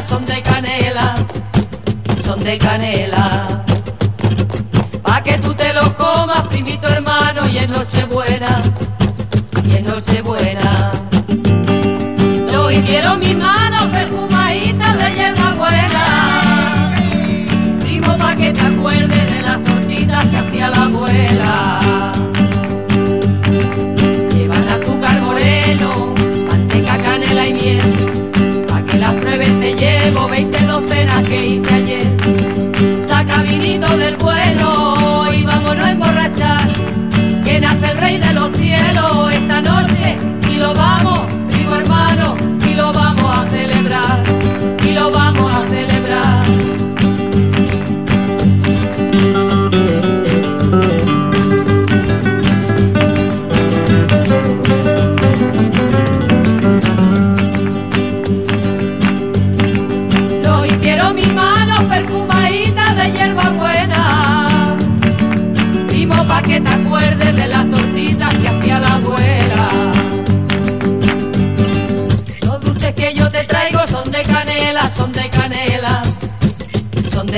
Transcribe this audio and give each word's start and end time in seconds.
son 0.00 0.24
de 0.24 0.42
canela, 0.42 1.14
son 2.24 2.42
de 2.42 2.58
canela. 2.58 3.64
Pa' 5.02 5.22
que 5.22 5.38
tú 5.38 5.54
te 5.54 5.72
lo 5.72 5.96
comas, 5.96 6.46
primito 6.48 6.86
hermano, 6.88 7.46
y 7.48 7.58
en 7.58 7.70
Nochebuena, 7.70 8.60
y 9.64 9.76
en 9.76 9.84
Nochebuena. 9.86 10.92
Lo 12.52 12.70
hicieron 12.70 13.20
mis 13.20 13.36
manos 13.36 13.65
perfumaditas 13.65 13.65
del 33.96 34.16
bueno 34.16 35.26
y 35.32 35.44
vámonos 35.44 35.84
a 35.84 35.90
emborrachar. 35.90 36.68
Que 37.44 37.60
nace 37.60 37.90
el 37.90 37.98
rey 37.98 38.18
de 38.18 38.32
los 38.34 38.56
cielos 38.56 39.32
esta 39.32 39.62
noche 39.62 40.18
y 40.50 40.56
lo 40.56 40.74
vamos, 40.74 41.25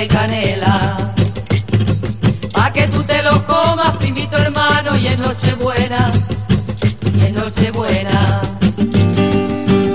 canela. 0.09 0.78
Pa' 2.53 2.73
que 2.73 2.89
tú 2.89 3.03
te 3.05 3.23
los 3.23 3.42
comas, 3.45 3.97
primito 3.98 4.37
hermano, 4.37 4.97
y 4.97 5.06
en 5.06 5.23
Nochebuena, 5.23 6.11
y 7.19 7.25
en 7.27 7.34
Nochebuena. 7.37 8.42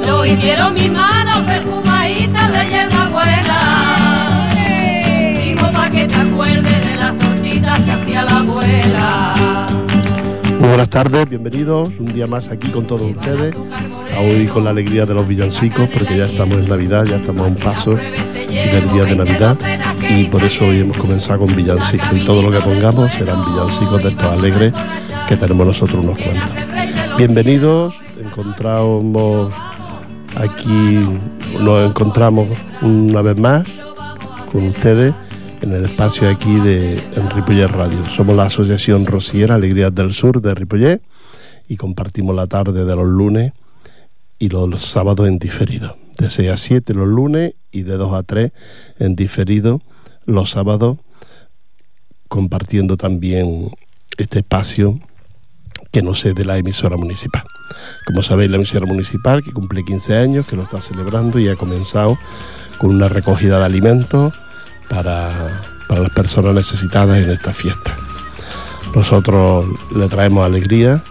Lo 0.08 0.26
hicieron 0.26 0.74
mis 0.74 0.92
manos 0.92 1.44
perfumaditas 1.46 2.52
de 2.54 2.70
hierba 2.70 3.08
buena. 3.10 4.48
Primo, 5.36 5.72
pa' 5.72 5.90
que 5.90 6.06
te 6.06 6.16
acuerdes 6.16 6.86
de 6.86 6.96
las 6.96 7.18
tortitas 7.18 7.82
que 7.82 7.92
hacía 7.92 8.24
la 8.24 8.38
abuela. 8.38 9.36
Muy 10.60 10.70
buenas 10.70 10.90
tardes, 10.90 11.28
bienvenidos 11.28 11.90
un 12.00 12.14
día 12.14 12.28
más 12.28 12.48
aquí 12.48 12.70
con 12.70 12.86
todos 12.86 13.02
ustedes. 13.02 13.56
Hoy 14.18 14.48
con 14.48 14.64
la 14.64 14.70
alegría 14.70 15.06
de 15.06 15.14
los 15.14 15.28
villancicos, 15.28 15.90
porque 15.90 16.16
ya 16.16 16.26
estamos 16.26 16.60
en 16.60 16.70
Navidad, 16.70 17.04
ya 17.04 17.18
estamos 17.18 17.42
a 17.42 17.50
un 17.50 17.56
paso 17.56 17.92
del 17.92 18.90
día 18.92 19.04
de 19.04 19.16
Navidad 19.16 19.58
y 20.16 20.26
por 20.26 20.44
eso 20.44 20.68
hoy 20.68 20.80
hemos 20.80 20.98
comenzado 20.98 21.40
con 21.40 21.56
villancicos 21.56 22.14
y 22.14 22.26
todo 22.26 22.44
lo 22.44 22.52
que 22.52 22.60
pongamos 22.60 23.12
serán 23.12 23.44
villancicos 23.46 24.04
de 24.04 24.10
estos 24.10 24.26
alegres 24.26 24.74
que 25.28 25.36
tenemos 25.36 25.66
nosotros 25.66 26.04
unos 26.04 26.20
cuantos. 26.20 27.18
Bienvenidos, 27.18 27.96
encontramos 28.22 29.52
aquí, 30.36 31.00
nos 31.60 31.90
encontramos 31.90 32.48
una 32.82 33.22
vez 33.22 33.38
más 33.38 33.68
con 34.52 34.68
ustedes 34.68 35.14
en 35.62 35.74
el 35.74 35.86
espacio 35.86 36.30
aquí 36.30 36.56
de 36.60 36.94
en 36.94 37.70
Radio. 37.70 38.04
Somos 38.16 38.36
la 38.36 38.46
Asociación 38.46 39.06
Rociera 39.06 39.56
Alegrías 39.56 39.94
del 39.96 40.14
Sur 40.14 40.42
de 40.42 40.54
Ripollet 40.54 41.02
y 41.68 41.78
compartimos 41.78 42.36
la 42.36 42.46
tarde 42.46 42.86
de 42.86 42.96
los 42.96 43.08
lunes 43.08 43.54
y 44.38 44.50
los 44.50 44.84
sábados 44.84 45.28
en 45.28 45.40
diferido. 45.40 45.98
De 46.20 46.30
6 46.30 46.50
a 46.50 46.58
7 46.58 46.94
los 46.94 47.08
lunes 47.08 47.56
y 47.72 47.82
de 47.82 47.98
2 47.98 48.14
a 48.14 48.22
3 48.22 48.52
en 49.00 49.16
diferido 49.16 49.82
los 50.26 50.52
sábados, 50.52 50.98
compartiendo 52.28 52.98
también 52.98 53.72
este 54.18 54.40
espacio 54.40 55.00
que 55.92 56.02
no 56.02 56.14
sé 56.14 56.34
de 56.34 56.46
la 56.46 56.58
emisora 56.58 56.98
municipal. 56.98 57.44
Como 58.06 58.24
sabéis, 58.24 58.50
la 58.50 58.58
emisora 58.58 58.86
municipal 58.86 59.44
que 59.44 59.52
cumple 59.52 59.84
15 59.84 60.18
años, 60.18 60.48
que 60.48 60.56
lo 60.56 60.64
está 60.64 60.82
celebrando 60.82 61.40
y 61.40 61.48
ha 61.48 61.56
comenzado 61.56 62.18
con 62.80 62.90
una 62.90 63.10
recogida 63.10 63.60
de 63.60 63.66
alimentos 63.66 64.34
para, 64.90 65.50
para 65.88 66.02
las 66.02 66.12
personas 66.12 66.56
necesitadas 66.56 67.20
en 67.20 67.30
esta 67.30 67.54
fiesta. 67.54 67.96
Nosotros 68.96 69.66
le 69.96 70.08
traemos 70.08 70.46
alegría 70.46 71.02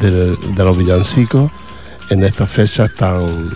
de, 0.00 0.36
los 0.56 0.78
villancicos 0.78 1.50
en 2.10 2.24
estas 2.24 2.48
fechas 2.50 2.94
tan, 2.94 3.50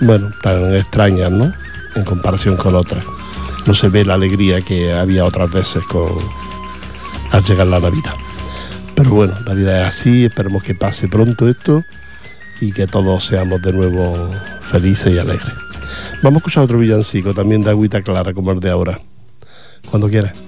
bueno, 0.00 0.30
tan 0.42 0.74
extrañas, 0.74 1.30
¿no? 1.30 1.52
En 1.96 2.04
comparación 2.04 2.56
con 2.56 2.74
otras. 2.74 3.04
No 3.66 3.74
se 3.74 3.88
ve 3.88 4.04
la 4.04 4.14
alegría 4.14 4.62
que 4.62 4.92
había 4.92 5.24
otras 5.24 5.50
veces 5.50 5.82
con, 5.84 6.12
al 7.32 7.42
llegar 7.42 7.66
la 7.66 7.80
Navidad. 7.80 8.14
Pero 8.94 9.10
bueno, 9.10 9.34
la 9.44 9.54
vida 9.54 9.82
es 9.82 9.88
así, 9.88 10.24
esperemos 10.24 10.62
que 10.62 10.74
pase 10.74 11.08
pronto 11.08 11.48
esto 11.48 11.84
y 12.60 12.72
que 12.72 12.86
todos 12.86 13.24
seamos 13.24 13.62
de 13.62 13.72
nuevo 13.72 14.30
felices 14.70 15.14
y 15.14 15.18
alegres. 15.18 15.52
Vamos 16.22 16.36
a 16.36 16.38
escuchar 16.38 16.64
otro 16.64 16.78
villancico 16.78 17.32
también 17.32 17.62
de 17.62 17.70
agüita 17.70 18.02
clara 18.02 18.34
como 18.34 18.50
el 18.50 18.60
de 18.60 18.70
ahora. 18.70 19.00
Cuando 19.90 20.08
quieras. 20.08 20.47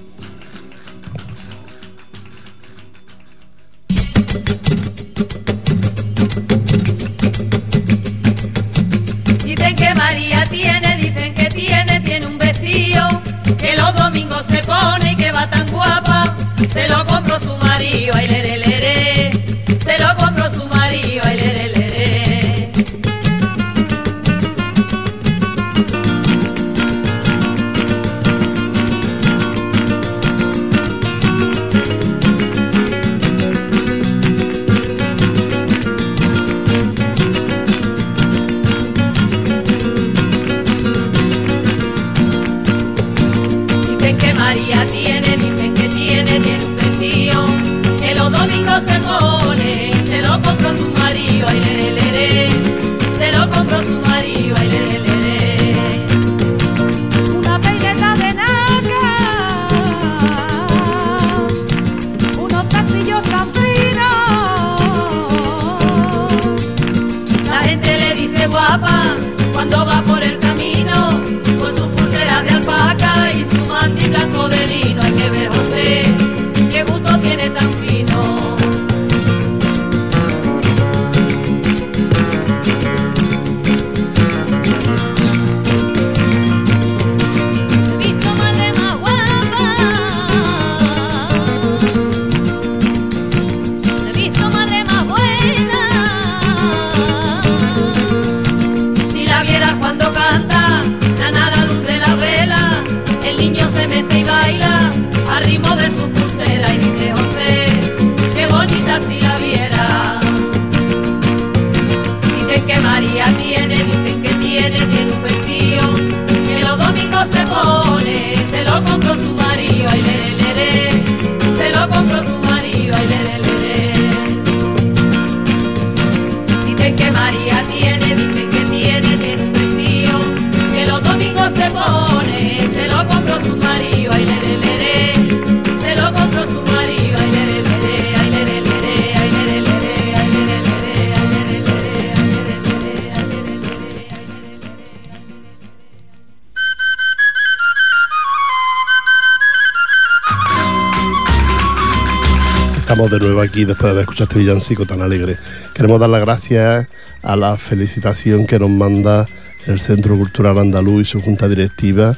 Aquí 153.40 153.64
después 153.64 153.94
de 153.94 154.02
escuchar 154.02 154.28
este 154.28 154.38
villancico 154.38 154.86
tan 154.86 155.02
alegre. 155.02 155.36
Queremos 155.74 156.00
dar 156.00 156.10
las 156.10 156.20
gracias 156.20 156.86
a 157.22 157.36
la 157.36 157.56
felicitación 157.56 158.46
que 158.46 158.58
nos 158.58 158.70
manda 158.70 159.26
el 159.66 159.80
Centro 159.80 160.16
Cultural 160.16 160.58
Andaluz 160.58 161.02
y 161.02 161.10
su 161.10 161.20
Junta 161.20 161.48
Directiva, 161.48 162.16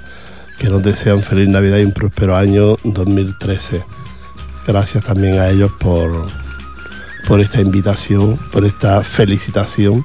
que 0.58 0.68
nos 0.68 0.82
desean 0.82 1.22
feliz 1.22 1.48
Navidad 1.48 1.78
y 1.78 1.84
un 1.84 1.92
próspero 1.92 2.36
año 2.36 2.76
2013. 2.84 3.82
Gracias 4.66 5.04
también 5.04 5.38
a 5.38 5.48
ellos 5.48 5.72
por, 5.80 6.28
por 7.26 7.40
esta 7.40 7.60
invitación, 7.60 8.38
por 8.52 8.64
esta 8.64 9.02
felicitación 9.02 10.04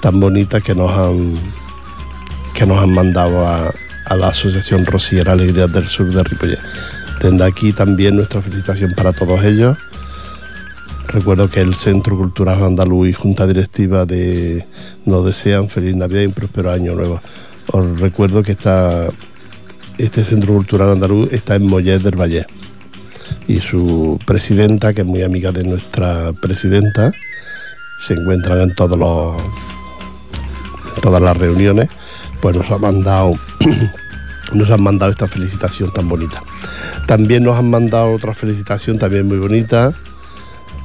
tan 0.00 0.20
bonita 0.20 0.60
que 0.60 0.74
nos 0.74 0.90
han, 0.92 1.32
que 2.54 2.66
nos 2.66 2.82
han 2.82 2.92
mandado 2.92 3.46
a, 3.46 3.72
la 4.16 4.28
Asociación 4.28 4.86
Rosiera 4.86 5.32
Alegrías 5.32 5.72
del 5.72 5.88
Sur 5.88 6.06
de 6.12 6.22
Ripollet. 6.22 6.60
Desde 7.20 7.44
aquí 7.44 7.72
también 7.72 8.14
nuestra 8.14 8.40
felicitación 8.40 8.92
para 8.94 9.12
todos 9.12 9.42
ellos. 9.42 9.76
Recuerdo 11.08 11.48
que 11.48 11.60
el 11.60 11.74
Centro 11.74 12.16
Cultural 12.16 12.62
Andaluz 12.62 13.08
y 13.08 13.12
Junta 13.12 13.46
Directiva 13.46 14.06
de 14.06 14.66
nos 15.04 15.24
desean 15.24 15.68
feliz 15.68 15.96
Navidad 15.96 16.22
y 16.22 16.26
un 16.26 16.32
próspero 16.32 16.70
año 16.70 16.94
nuevo. 16.94 17.20
Os 17.72 18.00
recuerdo 18.00 18.42
que 18.42 18.56
este 19.98 20.24
Centro 20.24 20.54
Cultural 20.54 20.90
Andaluz 20.90 21.32
está 21.32 21.56
en 21.56 21.66
Mollet 21.66 22.02
del 22.02 22.20
Valle 22.20 22.46
y 23.46 23.60
su 23.60 24.18
presidenta, 24.26 24.92
que 24.92 25.02
es 25.02 25.06
muy 25.06 25.22
amiga 25.22 25.52
de 25.52 25.64
nuestra 25.64 26.32
presidenta, 26.32 27.12
se 28.06 28.14
encuentran 28.14 28.60
en 28.60 28.70
en 28.70 28.74
todas 28.74 28.98
las 31.22 31.36
reuniones, 31.36 31.88
pues 32.40 32.56
nos 32.56 32.70
ha 32.70 32.78
mandado 32.78 33.34
nos 34.52 34.70
han 34.70 34.82
mandado 34.82 35.12
esta 35.12 35.26
felicitación 35.26 35.92
tan 35.92 36.08
bonita. 36.08 36.42
También 37.06 37.44
nos 37.44 37.58
han 37.58 37.70
mandado 37.70 38.12
otra 38.12 38.34
felicitación 38.34 38.98
también 38.98 39.26
muy 39.26 39.38
bonita. 39.38 39.92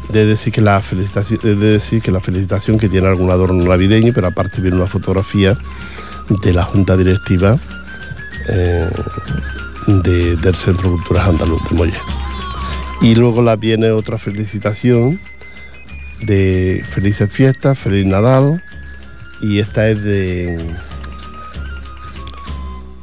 De 0.10 0.26
decir 0.26 0.52
que 0.52 0.62
la 0.62 0.80
felicitación, 0.82 1.40
de 1.42 1.56
decir 1.56 2.02
que 2.02 2.12
la 2.12 2.20
felicitación 2.20 2.78
que 2.78 2.90
tiene 2.90 3.08
algún 3.08 3.30
adorno 3.32 3.64
navideño, 3.64 4.12
pero 4.14 4.28
aparte 4.28 4.60
viene 4.62 4.76
una 4.78 4.86
fotografía 4.88 5.58
de 6.28 6.54
la 6.54 6.64
Junta 6.64 6.98
Directiva 6.98 7.58
eh, 8.50 8.90
de- 9.88 10.36
del 10.36 10.56
Centro 10.56 10.90
Cultural 10.92 11.30
Andaluz 11.30 11.62
de 11.70 11.76
Mollet. 11.78 12.02
Y 13.02 13.16
luego 13.16 13.42
la 13.42 13.56
viene 13.56 13.92
otra 13.92 14.18
felicitación 14.18 15.20
de 16.24 16.84
felices 16.92 17.32
fiestas, 17.32 17.78
feliz 17.80 18.06
Nadal. 18.06 18.62
Y 19.42 19.60
esta 19.60 19.90
es 19.90 20.04
de. 20.04 20.58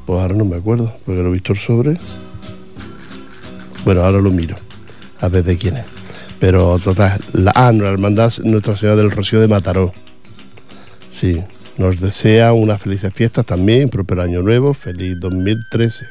Pues 0.06 0.20
ahora 0.20 0.34
no 0.34 0.44
me 0.44 0.56
acuerdo, 0.56 0.92
porque 1.04 1.22
lo 1.22 1.28
he 1.30 1.32
visto 1.32 1.52
el 1.52 1.58
sobre. 1.58 1.98
Bueno, 3.84 4.02
ahora 4.04 4.18
lo 4.20 4.30
miro, 4.30 4.56
a 5.20 5.28
ver 5.28 5.42
de 5.44 5.56
quién 5.58 5.78
es. 5.78 5.86
Pero 6.40 6.78
total, 6.78 7.20
la, 7.32 7.52
ah, 7.54 7.72
la 7.72 7.88
hermandad 7.88 8.32
Nuestra 8.44 8.76
Señora 8.76 8.96
del 8.96 9.10
Rocío 9.10 9.40
de 9.40 9.48
Mataró. 9.48 9.92
Sí, 11.18 11.42
nos 11.78 12.00
desea 12.00 12.52
unas 12.52 12.80
felices 12.80 13.12
fiestas 13.12 13.46
también, 13.46 13.88
próspero 13.88 14.22
año 14.22 14.42
nuevo, 14.42 14.74
feliz 14.74 15.18
2013. 15.18 16.06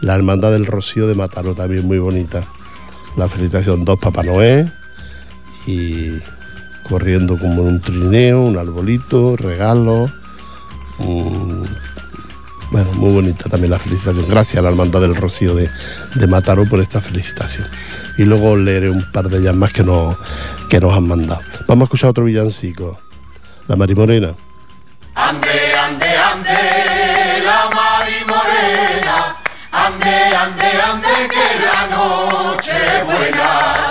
La 0.00 0.14
hermandad 0.14 0.52
del 0.52 0.66
Rocío 0.66 1.06
de 1.06 1.14
Mataró 1.14 1.54
también 1.54 1.86
muy 1.86 1.98
bonita. 1.98 2.42
La 3.16 3.28
felicitación 3.28 3.84
dos 3.84 3.98
Papá 4.00 4.22
Noé 4.22 4.66
y 5.66 6.10
corriendo 6.88 7.38
como 7.38 7.62
en 7.62 7.68
un 7.68 7.80
trineo, 7.80 8.42
un 8.42 8.56
arbolito, 8.58 9.36
regalos. 9.36 10.12
Bueno, 12.72 12.90
muy 12.94 13.12
bonita 13.12 13.50
también 13.50 13.70
la 13.70 13.78
felicitación. 13.78 14.26
Gracias 14.28 14.58
a 14.58 14.62
la 14.62 14.70
Hermandad 14.70 15.02
del 15.02 15.14
Rocío 15.14 15.54
de, 15.54 15.68
de 16.14 16.26
Mataró 16.26 16.64
por 16.64 16.80
esta 16.80 17.02
felicitación. 17.02 17.66
Y 18.16 18.24
luego 18.24 18.56
leeré 18.56 18.88
un 18.88 19.04
par 19.12 19.28
de 19.28 19.38
ellas 19.38 19.54
más 19.54 19.72
que 19.72 19.84
nos, 19.84 20.16
que 20.70 20.80
nos 20.80 20.96
han 20.96 21.06
mandado. 21.06 21.42
Vamos 21.68 21.82
a 21.82 21.84
escuchar 21.84 22.10
otro 22.10 22.24
villancico. 22.24 22.98
La 23.68 23.76
Marimorena. 23.76 24.34
Ande, 25.14 25.48
ande, 25.86 26.06
ande, 26.06 27.44
la 27.44 27.70
Mari 27.76 28.24
Morena. 28.26 29.36
Ande, 29.70 30.14
ande, 30.34 30.64
ande, 30.90 31.28
que 31.28 31.46
la 31.66 31.94
noche 31.94 32.72
buena. 33.04 33.81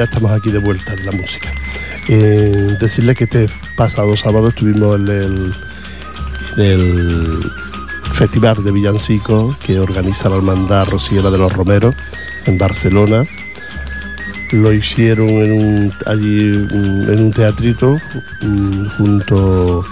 Ya 0.00 0.04
estamos 0.04 0.32
aquí 0.32 0.50
de 0.50 0.56
vuelta 0.56 0.94
en 0.94 1.04
la 1.04 1.12
música. 1.12 1.52
Eh, 2.08 2.74
decirles 2.80 3.18
que 3.18 3.24
este 3.24 3.50
pasado 3.76 4.16
sábado 4.16 4.48
estuvimos 4.48 4.98
en 4.98 5.52
el, 6.56 7.52
Festival 8.14 8.64
de 8.64 8.72
Villancicos 8.72 9.56
que 9.58 9.78
organiza 9.78 10.30
la 10.30 10.36
Hermandad 10.36 10.86
Rosiera 10.86 11.30
de 11.30 11.36
los 11.36 11.52
Romeros 11.52 11.94
en 12.46 12.56
Barcelona. 12.56 13.24
Lo 14.52 14.72
hicieron 14.72 15.92
allí 16.06 16.46
mm, 16.46 17.12
en 17.12 17.24
un 17.24 17.30
teatrito 17.30 17.98
mm, 18.40 18.86
junto, 18.96 19.84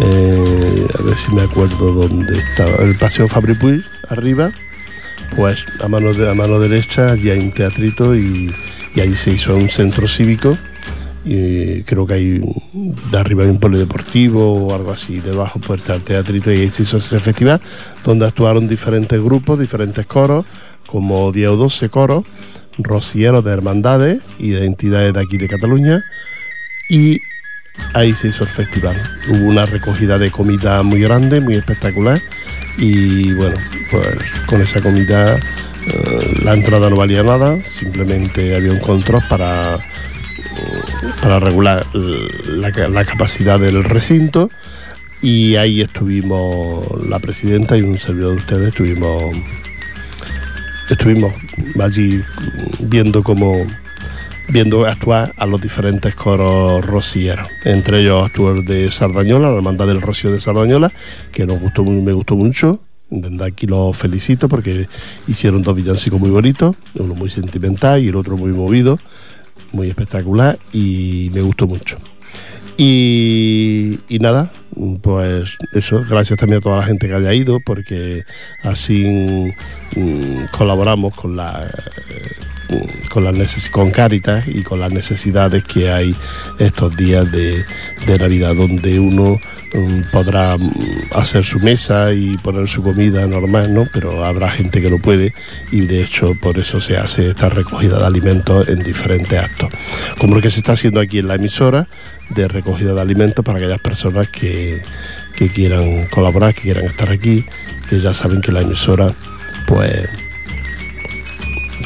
eh, 0.00 0.86
a 0.98 1.02
ver 1.02 1.16
si 1.16 1.32
me 1.32 1.42
acuerdo 1.42 1.92
dónde 1.92 2.38
estaba, 2.40 2.84
el 2.84 2.96
Paseo 2.96 3.28
Fabri 3.28 3.54
Puig, 3.54 3.84
arriba, 4.08 4.50
pues 5.36 5.64
a 5.80 5.86
mano, 5.86 6.12
de, 6.12 6.28
a 6.28 6.34
mano 6.34 6.58
derecha 6.58 7.12
allí 7.12 7.30
hay 7.30 7.38
un 7.38 7.52
teatrito 7.52 8.14
y, 8.14 8.52
y 8.94 9.00
ahí 9.00 9.14
se 9.14 9.32
hizo 9.32 9.56
un 9.56 9.68
centro 9.68 10.06
cívico 10.06 10.56
y 11.24 11.82
creo 11.84 12.06
que 12.06 12.14
hay 12.14 12.40
de 13.10 13.18
arriba 13.18 13.44
hay 13.44 13.50
un 13.50 13.60
polideportivo 13.60 14.54
o 14.54 14.74
algo 14.74 14.90
así, 14.90 15.20
debajo 15.20 15.60
está 15.74 15.94
el 15.94 16.02
teatrito 16.02 16.50
y 16.50 16.60
ahí 16.60 16.70
se 16.70 16.82
hizo 16.82 16.96
ese 16.96 17.20
festival 17.20 17.60
donde 18.04 18.26
actuaron 18.26 18.68
diferentes 18.68 19.22
grupos, 19.22 19.58
diferentes 19.58 20.04
coros, 20.06 20.44
como 20.86 21.30
10 21.30 21.48
o 21.50 21.56
12 21.56 21.88
coros, 21.90 22.24
rocieros 22.78 23.44
de 23.44 23.52
hermandades 23.52 24.20
y 24.38 24.50
de 24.50 24.66
entidades 24.66 25.14
de 25.14 25.20
aquí 25.20 25.36
de 25.36 25.48
Cataluña 25.48 26.02
y 26.90 27.18
ahí 27.94 28.12
se 28.14 28.28
hizo 28.28 28.44
el 28.44 28.50
festival. 28.50 28.96
Hubo 29.28 29.48
una 29.48 29.64
recogida 29.66 30.18
de 30.18 30.30
comida 30.30 30.82
muy 30.82 31.00
grande, 31.00 31.40
muy 31.40 31.54
espectacular 31.54 32.20
y 32.78 33.32
bueno, 33.34 33.54
pues 33.90 34.06
con 34.46 34.60
esa 34.60 34.80
comida 34.80 35.36
eh, 35.36 35.40
la 36.44 36.54
entrada 36.54 36.90
no 36.90 36.96
valía 36.96 37.22
nada, 37.22 37.60
simplemente 37.60 38.54
había 38.54 38.72
un 38.72 38.78
control 38.78 39.22
para, 39.28 39.78
para 41.20 41.40
regular 41.40 41.86
la, 41.94 43.04
capacidad 43.04 43.58
del 43.58 43.84
recinto 43.84 44.50
y 45.20 45.56
ahí 45.56 45.80
estuvimos 45.80 46.86
la 47.08 47.18
presidenta 47.18 47.76
y 47.76 47.82
un 47.82 47.98
servidor 47.98 48.32
de 48.32 48.36
ustedes 48.36 48.68
estuvimos 48.68 49.34
estuvimos 50.90 51.32
allí 51.80 52.20
viendo 52.80 53.22
cómo 53.22 53.64
viendo 54.48 54.84
actuar 54.84 55.32
a 55.36 55.46
los 55.46 55.62
diferentes 55.62 56.14
coros 56.14 56.84
rocieros. 56.84 57.48
Entre 57.64 58.00
ellos 58.00 58.26
actuó 58.26 58.52
el 58.52 58.64
de 58.64 58.90
Sardañola, 58.90 59.48
la 59.48 59.56
hermandad 59.56 59.86
del 59.86 60.02
Rocío 60.02 60.30
de 60.30 60.40
Sardañola, 60.40 60.92
que 61.30 61.46
nos 61.46 61.58
gustó 61.58 61.84
me 61.84 62.12
gustó 62.12 62.36
mucho. 62.36 62.80
Desde 63.14 63.44
aquí 63.44 63.66
los 63.66 63.94
felicito 63.94 64.48
porque 64.48 64.86
hicieron 65.28 65.62
dos 65.62 65.76
villancicos 65.76 66.18
muy 66.18 66.30
bonitos, 66.30 66.74
uno 66.94 67.14
muy 67.14 67.28
sentimental 67.28 68.02
y 68.02 68.08
el 68.08 68.16
otro 68.16 68.38
muy 68.38 68.52
movido, 68.52 68.98
muy 69.72 69.88
espectacular 69.88 70.58
y 70.72 71.30
me 71.34 71.42
gustó 71.42 71.66
mucho. 71.66 71.98
Y, 72.78 73.98
nada, 74.08 74.50
pues 75.02 75.58
eso, 75.74 76.02
gracias 76.08 76.38
también 76.38 76.60
a 76.60 76.62
toda 76.62 76.78
la 76.78 76.86
gente 76.86 77.06
que 77.06 77.14
haya 77.14 77.34
ido, 77.34 77.58
porque 77.66 78.24
así 78.62 79.04
mm, 79.94 80.44
colaboramos 80.56 81.14
con 81.14 81.36
la 81.36 81.70
con 83.08 83.24
las 83.24 83.34
neces- 83.34 83.70
con 83.70 83.90
Cáritas 83.90 84.46
y 84.48 84.62
con 84.62 84.80
las 84.80 84.92
necesidades 84.92 85.64
que 85.64 85.90
hay 85.90 86.14
estos 86.58 86.96
días 86.96 87.30
de, 87.32 87.64
de 88.06 88.18
Navidad, 88.18 88.54
donde 88.54 88.98
uno 89.00 89.38
mm, 89.74 90.10
podrá 90.12 90.56
mm, 90.56 90.72
hacer 91.14 91.44
su 91.44 91.58
mesa 91.60 92.12
y 92.12 92.36
poner 92.38 92.68
su 92.68 92.82
comida 92.82 93.26
normal, 93.26 93.72
¿no? 93.74 93.86
Pero 93.92 94.24
habrá 94.24 94.50
gente 94.50 94.80
que 94.80 94.90
no 94.90 94.98
puede 94.98 95.32
y 95.70 95.82
de 95.82 96.02
hecho 96.02 96.34
por 96.40 96.58
eso 96.58 96.80
se 96.80 96.96
hace 96.96 97.30
esta 97.30 97.48
recogida 97.48 97.98
de 97.98 98.06
alimentos 98.06 98.68
en 98.68 98.82
diferentes 98.82 99.38
actos. 99.38 99.70
Como 100.18 100.34
lo 100.36 100.40
que 100.42 100.50
se 100.50 100.60
está 100.60 100.72
haciendo 100.72 101.00
aquí 101.00 101.18
en 101.18 101.28
la 101.28 101.34
emisora 101.36 101.86
de 102.30 102.48
recogida 102.48 102.94
de 102.94 103.00
alimentos 103.00 103.44
para 103.44 103.58
aquellas 103.58 103.80
personas 103.80 104.28
que, 104.28 104.82
que 105.36 105.48
quieran 105.48 106.06
colaborar, 106.06 106.54
que 106.54 106.62
quieran 106.62 106.86
estar 106.86 107.10
aquí, 107.10 107.44
que 107.88 107.98
ya 108.00 108.14
saben 108.14 108.40
que 108.40 108.52
la 108.52 108.62
emisora 108.62 109.12
pues 109.66 110.08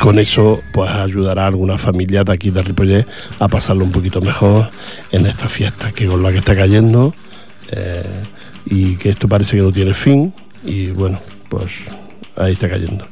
con 0.00 0.18
eso 0.18 0.62
pues 0.72 0.90
ayudará 0.90 1.44
a 1.44 1.46
alguna 1.48 1.78
familia 1.78 2.24
de 2.24 2.32
aquí 2.32 2.50
de 2.50 2.62
Ripollet 2.62 3.06
a 3.38 3.48
pasarlo 3.48 3.84
un 3.84 3.92
poquito 3.92 4.20
mejor 4.20 4.68
en 5.12 5.26
esta 5.26 5.48
fiesta 5.48 5.92
que 5.92 6.06
con 6.06 6.22
la 6.22 6.32
que 6.32 6.38
está 6.38 6.54
cayendo 6.54 7.14
eh, 7.72 8.04
y 8.66 8.96
que 8.96 9.10
esto 9.10 9.28
parece 9.28 9.56
que 9.56 9.62
no 9.62 9.72
tiene 9.72 9.94
fin 9.94 10.32
y 10.64 10.88
bueno 10.88 11.18
pues 11.48 11.70
ahí 12.36 12.52
está 12.52 12.68
cayendo. 12.68 13.06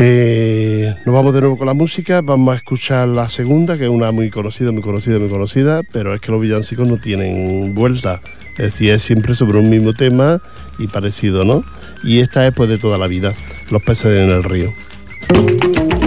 Eh, 0.00 0.94
nos 1.04 1.12
vamos 1.12 1.34
de 1.34 1.40
nuevo 1.40 1.58
con 1.58 1.66
la 1.66 1.74
música 1.74 2.20
vamos 2.20 2.54
a 2.54 2.56
escuchar 2.56 3.08
la 3.08 3.28
segunda 3.28 3.76
que 3.76 3.84
es 3.84 3.90
una 3.90 4.12
muy 4.12 4.30
conocida 4.30 4.70
muy 4.70 4.82
conocida 4.82 5.18
muy 5.18 5.28
conocida 5.28 5.82
pero 5.92 6.14
es 6.14 6.20
que 6.20 6.30
los 6.30 6.40
villancicos 6.40 6.86
no 6.86 6.96
tienen 6.98 7.74
vuelta. 7.74 8.20
Es 8.52 8.72
decir 8.72 8.90
es 8.90 9.02
siempre 9.02 9.34
sobre 9.34 9.58
un 9.58 9.68
mismo 9.68 9.92
tema 9.92 10.40
y 10.78 10.86
parecido 10.86 11.44
no 11.44 11.64
y 12.04 12.20
esta 12.20 12.46
es 12.46 12.54
pues 12.54 12.70
de 12.70 12.78
toda 12.78 12.96
la 12.96 13.08
vida 13.08 13.34
los 13.70 13.82
peces 13.82 14.18
en 14.18 14.30
el 14.30 14.44
río 14.44 14.72
Thank 15.20 15.92
you. 15.92 15.97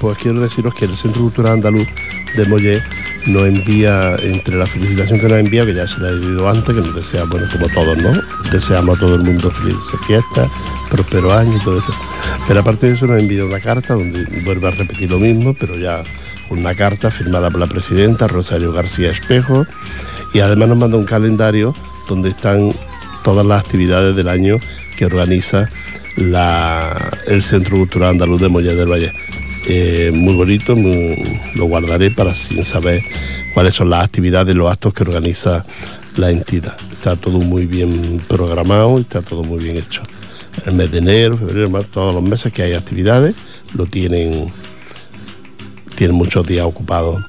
Pues 0.00 0.18
quiero 0.18 0.40
deciros 0.40 0.74
que 0.74 0.84
el 0.84 0.96
Centro 0.96 1.22
Cultural 1.22 1.54
Andaluz 1.54 1.86
de 2.36 2.44
Mollé 2.46 2.82
nos 3.26 3.44
envía, 3.44 4.16
entre 4.22 4.56
la 4.56 4.66
felicitación 4.66 5.18
que 5.18 5.28
nos 5.28 5.38
envía, 5.38 5.64
que 5.64 5.74
ya 5.74 5.86
se 5.86 6.00
la 6.00 6.10
he 6.10 6.12
oído 6.12 6.48
antes, 6.48 6.74
que 6.74 6.80
nos 6.80 6.94
desea, 6.94 7.24
bueno, 7.24 7.46
como 7.50 7.68
todos, 7.68 7.96
¿no? 7.98 8.10
Deseamos 8.52 8.96
a 8.96 9.00
todo 9.00 9.14
el 9.14 9.22
mundo 9.22 9.50
felices 9.50 9.98
fiestas, 10.06 10.50
próspero 10.90 11.32
año 11.32 11.56
y 11.56 11.64
todo 11.64 11.78
eso. 11.78 11.94
Pero 12.46 12.60
aparte 12.60 12.86
de 12.86 12.94
eso 12.94 13.06
nos 13.06 13.20
envía 13.20 13.44
una 13.44 13.60
carta 13.60 13.94
donde 13.94 14.26
vuelve 14.44 14.68
a 14.68 14.72
repetir 14.72 15.10
lo 15.10 15.18
mismo, 15.18 15.54
pero 15.54 15.76
ya 15.76 16.02
una 16.50 16.74
carta 16.74 17.10
firmada 17.10 17.50
por 17.50 17.60
la 17.60 17.66
presidenta 17.66 18.28
Rosario 18.28 18.72
García 18.72 19.10
Espejo 19.10 19.66
y 20.34 20.40
además 20.40 20.68
nos 20.68 20.78
manda 20.78 20.98
un 20.98 21.06
calendario 21.06 21.74
donde 22.08 22.30
están 22.30 22.72
todas 23.22 23.46
las 23.46 23.64
actividades 23.64 24.14
del 24.14 24.28
año 24.28 24.58
que 24.98 25.06
organiza 25.06 25.68
el 27.26 27.42
Centro 27.42 27.78
Cultural 27.78 28.10
Andaluz 28.10 28.40
de 28.40 28.48
Mollé 28.48 28.74
del 28.74 28.90
Valle. 28.90 29.12
Eh, 29.66 30.12
muy 30.14 30.34
bonito, 30.34 30.76
lo 31.54 31.64
guardaré 31.66 32.10
para 32.10 32.34
sin 32.34 32.64
saber 32.64 33.02
cuáles 33.54 33.74
son 33.74 33.90
las 33.90 34.04
actividades, 34.04 34.54
los 34.54 34.70
actos 34.70 34.92
que 34.92 35.02
organiza 35.04 35.64
la 36.16 36.30
entidad. 36.30 36.76
Está 36.92 37.16
todo 37.16 37.38
muy 37.38 37.66
bien 37.66 38.20
programado 38.28 38.98
está 38.98 39.22
todo 39.22 39.42
muy 39.42 39.62
bien 39.62 39.76
hecho. 39.76 40.02
El 40.66 40.74
mes 40.74 40.90
de 40.90 40.98
enero, 40.98 41.36
febrero, 41.36 41.70
marzo, 41.70 41.88
todos 41.92 42.14
los 42.14 42.22
meses 42.22 42.52
que 42.52 42.62
hay 42.62 42.74
actividades, 42.74 43.34
lo 43.74 43.86
tienen, 43.86 44.52
tienen 45.96 46.16
muchos 46.16 46.46
días 46.46 46.64
ocupados 46.64 47.24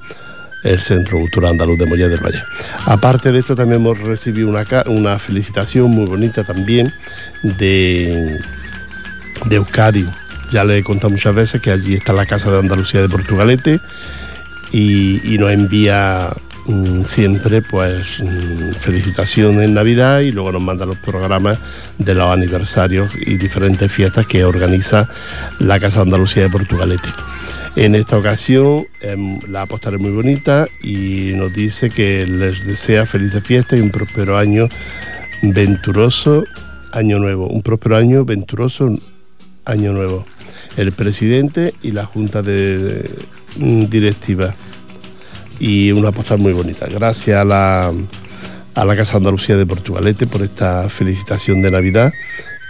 el 0.65 0.81
Centro 0.81 1.19
Cultural 1.19 1.51
Andaluz 1.51 1.77
de 1.77 1.85
Mollé 1.85 2.09
del 2.09 2.23
Valle. 2.23 2.41
Aparte 2.85 3.31
de 3.31 3.39
esto, 3.39 3.55
también 3.55 3.81
hemos 3.81 3.99
recibido 3.99 4.49
una, 4.49 4.65
una 4.87 5.19
felicitación 5.19 5.91
muy 5.91 6.05
bonita 6.05 6.43
también 6.43 6.91
de, 7.43 8.39
de. 9.45 9.63
Ya 10.55 10.63
le 10.63 10.77
he 10.77 10.83
contado 10.83 11.09
muchas 11.09 11.35
veces 11.35 11.59
que 11.59 11.69
allí 11.69 11.95
está 11.95 12.13
la 12.13 12.25
Casa 12.25 12.49
de 12.49 12.59
Andalucía 12.59 13.01
de 13.01 13.09
Portugalete 13.09 13.81
y, 14.71 15.37
nos 15.37 15.51
envía 15.51 16.31
mm, 16.65 17.03
siempre 17.03 17.61
pues 17.61 18.21
mm, 18.21 18.71
felicitaciones 18.79 19.65
en 19.65 19.73
Navidad 19.73 20.21
y 20.21 20.31
luego 20.31 20.53
nos 20.53 20.61
manda 20.61 20.85
los 20.85 20.97
programas 20.99 21.59
de 21.97 22.13
los 22.13 22.31
aniversarios 22.31 23.09
y 23.17 23.35
diferentes 23.35 23.91
fiestas 23.91 24.27
que 24.27 24.45
organiza 24.45 25.09
la 25.59 25.77
Casa 25.77 25.97
de 25.97 26.03
Andalucía 26.03 26.43
de 26.43 26.49
Portugalete. 26.49 27.09
En 27.75 27.93
esta 27.93 28.17
ocasión 28.17 28.85
em, 29.01 29.41
la 29.49 29.65
postal 29.65 29.95
es 29.95 29.99
muy 29.99 30.11
bonita 30.11 30.67
y 30.81 31.33
nos 31.35 31.53
dice 31.53 31.89
que 31.89 32.25
les 32.25 32.65
desea 32.65 33.05
felices 33.05 33.43
fiestas 33.43 33.77
y 33.77 33.81
un 33.81 33.91
próspero 33.91 34.37
año 34.37 34.69
venturoso, 35.41 36.45
año 36.93 37.19
nuevo, 37.19 37.49
un 37.49 37.61
próspero 37.61 37.97
año 37.97 38.23
venturoso, 38.23 38.97
año 39.65 39.91
nuevo. 39.91 40.23
El 40.77 40.91
presidente 40.91 41.73
y 41.81 41.91
la 41.91 42.05
junta 42.05 42.41
de 42.41 43.09
mm, 43.57 43.85
directiva 43.85 44.53
y 45.59 45.91
una 45.91 46.11
postal 46.11 46.37
muy 46.39 46.53
bonita. 46.53 46.85
Gracias 46.87 47.37
a 47.37 47.45
la, 47.45 47.93
a 48.73 48.85
la 48.85 48.95
Casa 48.95 49.17
Andalucía 49.17 49.55
de 49.55 49.65
Portugalete 49.65 50.27
por 50.27 50.41
esta 50.41 50.89
felicitación 50.89 51.61
de 51.61 51.71
Navidad 51.71 52.11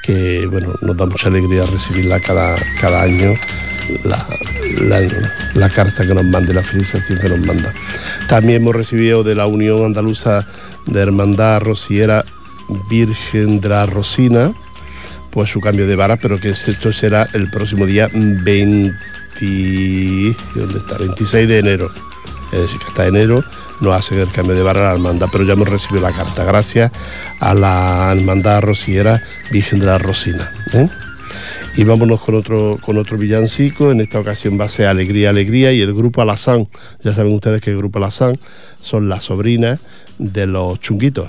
que 0.03 0.45
bueno, 0.45 0.71
nos 0.83 0.95
da 0.95 1.07
mucha 1.07 1.29
alegría 1.29 1.65
recibirla 1.65 2.19
cada, 2.19 2.55
cada 2.79 3.01
año, 3.01 3.33
la, 4.03 4.23
la- 5.55 5.69
carta 5.69 6.05
que 6.05 6.13
nos 6.13 6.23
manda, 6.25 6.53
la 6.53 6.61
felicitación 6.61 7.17
que 7.19 7.27
nos 7.29 7.39
manda. 7.39 7.73
También 8.29 8.61
hemos 8.61 8.75
recibido 8.75 9.23
de 9.23 9.33
la 9.33 9.47
Unión 9.47 9.83
Andaluza 9.83 10.47
de 10.85 11.01
Hermandad 11.01 11.61
Rociera 11.61 12.23
Virgen 12.87 13.59
de 13.61 13.69
la 13.69 13.87
Rosina, 13.87 14.53
pues 15.35 15.49
su 15.49 15.59
cambio 15.59 15.85
de 15.85 15.97
vara, 15.97 16.15
pero 16.15 16.39
que 16.39 16.47
esto 16.47 16.93
será 16.93 17.27
el 17.33 17.49
próximo 17.49 17.85
día 17.85 18.09
20, 18.13 18.95
¿dónde 20.55 20.79
está? 20.79 20.97
26 20.97 21.49
de 21.49 21.59
enero. 21.59 21.91
Es 22.53 22.61
decir, 22.61 22.79
que 22.79 22.85
hasta 22.87 23.05
enero 23.05 23.43
no 23.81 23.91
hace 23.91 24.21
el 24.21 24.31
cambio 24.31 24.55
de 24.55 24.63
vara 24.63 24.79
a 24.79 24.83
la 24.85 24.93
hermandad, 24.93 25.27
pero 25.29 25.43
ya 25.43 25.51
hemos 25.51 25.67
recibido 25.67 26.01
la 26.01 26.13
carta, 26.13 26.45
gracias 26.45 26.89
a 27.41 27.53
la 27.53 28.13
hermandad 28.15 28.61
rociera 28.61 29.21
Virgen 29.51 29.81
de 29.81 29.87
la 29.87 29.97
Rosina. 29.97 30.49
¿eh? 30.71 30.87
Y 31.75 31.83
vámonos 31.83 32.21
con 32.21 32.35
otro, 32.35 32.77
con 32.79 32.97
otro 32.97 33.17
villancico, 33.17 33.91
en 33.91 33.99
esta 33.99 34.21
ocasión 34.21 34.57
va 34.57 34.65
a 34.65 34.69
ser 34.69 34.87
Alegría, 34.87 35.31
Alegría 35.31 35.73
y 35.73 35.81
el 35.81 35.93
grupo 35.93 36.21
Alazán. 36.21 36.69
Ya 37.03 37.13
saben 37.13 37.33
ustedes 37.33 37.61
que 37.61 37.71
el 37.71 37.77
grupo 37.77 37.99
Alazán 37.99 38.39
son 38.81 39.09
las 39.09 39.25
sobrinas 39.25 39.81
de 40.17 40.47
los 40.47 40.79
chunguitos. 40.79 41.27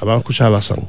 Vamos 0.00 0.16
a 0.16 0.18
escuchar 0.18 0.46
a 0.46 0.48
Alazán. 0.48 0.88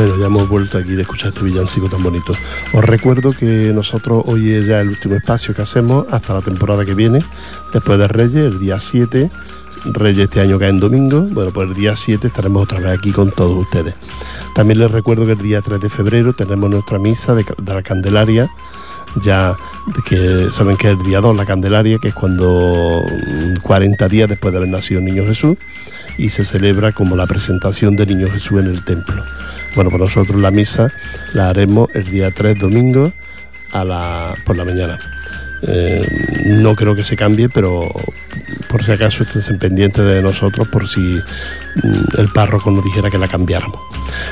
Ya 0.00 0.26
hemos 0.26 0.48
vuelto 0.48 0.78
aquí 0.78 0.92
de 0.92 1.02
escuchar 1.02 1.28
este 1.28 1.44
villancico 1.44 1.88
tan 1.88 2.02
bonito. 2.02 2.32
Os 2.72 2.84
recuerdo 2.84 3.32
que 3.32 3.72
nosotros 3.74 4.22
hoy 4.26 4.50
es 4.50 4.66
ya 4.66 4.80
el 4.80 4.88
último 4.88 5.14
espacio 5.16 5.54
que 5.54 5.62
hacemos 5.62 6.06
hasta 6.10 6.32
la 6.34 6.40
temporada 6.40 6.84
que 6.84 6.94
viene, 6.94 7.22
después 7.74 7.98
de 7.98 8.08
Reyes, 8.08 8.52
el 8.52 8.58
día 8.58 8.80
7. 8.80 9.30
Reyes 9.84 10.24
este 10.24 10.40
año 10.40 10.58
cae 10.58 10.70
en 10.70 10.80
domingo. 10.80 11.20
Bueno, 11.30 11.50
pues 11.52 11.68
el 11.68 11.74
día 11.74 11.94
7 11.94 12.26
estaremos 12.26 12.62
otra 12.62 12.78
vez 12.78 12.98
aquí 12.98 13.12
con 13.12 13.30
todos 13.30 13.56
ustedes. 13.58 13.94
También 14.54 14.78
les 14.78 14.90
recuerdo 14.90 15.26
que 15.26 15.32
el 15.32 15.38
día 15.38 15.60
3 15.60 15.80
de 15.80 15.90
febrero 15.90 16.32
tenemos 16.32 16.70
nuestra 16.70 16.98
misa 16.98 17.34
de, 17.34 17.44
la 17.66 17.82
Candelaria. 17.82 18.48
Ya 19.22 19.56
que 20.08 20.48
saben 20.50 20.78
que 20.78 20.90
es 20.90 20.98
el 20.98 21.04
día 21.04 21.20
2, 21.20 21.36
la 21.36 21.44
Candelaria, 21.44 21.98
que 21.98 22.08
es 22.08 22.14
cuando 22.14 23.02
mm, 23.02 23.60
40 23.60 24.08
días 24.08 24.28
después 24.30 24.52
de 24.52 24.58
haber 24.58 24.70
nacido 24.70 25.02
niño 25.02 25.24
Jesús 25.26 25.58
y 26.16 26.30
se 26.30 26.44
celebra 26.44 26.92
como 26.92 27.14
la 27.14 27.26
presentación 27.26 27.94
del 27.94 28.08
niño 28.08 28.30
Jesús 28.30 28.60
en 28.60 28.68
el 28.68 28.84
templo. 28.84 29.22
Bueno, 29.74 29.90
pues 29.90 30.00
nosotros 30.00 30.40
la 30.40 30.50
misa 30.50 30.92
la 31.32 31.48
haremos 31.48 31.88
el 31.94 32.04
día 32.04 32.30
3 32.30 32.58
domingo 32.58 33.10
a 33.72 33.84
la, 33.84 34.34
por 34.44 34.56
la 34.56 34.64
mañana. 34.64 34.98
Eh, 35.62 36.06
no 36.46 36.74
creo 36.74 36.94
que 36.94 37.04
se 37.04 37.16
cambie, 37.16 37.48
pero 37.48 37.90
por 38.68 38.84
si 38.84 38.92
acaso 38.92 39.22
estén 39.22 39.58
pendientes 39.58 40.04
de 40.04 40.22
nosotros 40.22 40.68
por 40.68 40.88
si 40.88 41.00
mm, 41.00 42.18
el 42.18 42.28
párroco 42.34 42.70
nos 42.70 42.84
dijera 42.84 43.10
que 43.10 43.18
la 43.18 43.28
cambiáramos. 43.28 43.80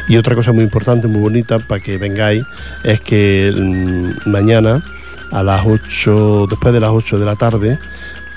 Y 0.08 0.16
otra 0.16 0.34
cosa 0.34 0.52
muy 0.52 0.64
importante, 0.64 1.08
muy 1.08 1.20
bonita, 1.20 1.58
para 1.58 1.80
que 1.80 1.96
vengáis, 1.96 2.44
es 2.84 3.00
que 3.00 3.52
mm, 3.54 4.28
mañana 4.28 4.82
a 5.30 5.42
las 5.42 5.64
8, 5.64 6.48
después 6.50 6.74
de 6.74 6.80
las 6.80 6.90
8 6.90 7.18
de 7.18 7.24
la 7.24 7.36
tarde, 7.36 7.78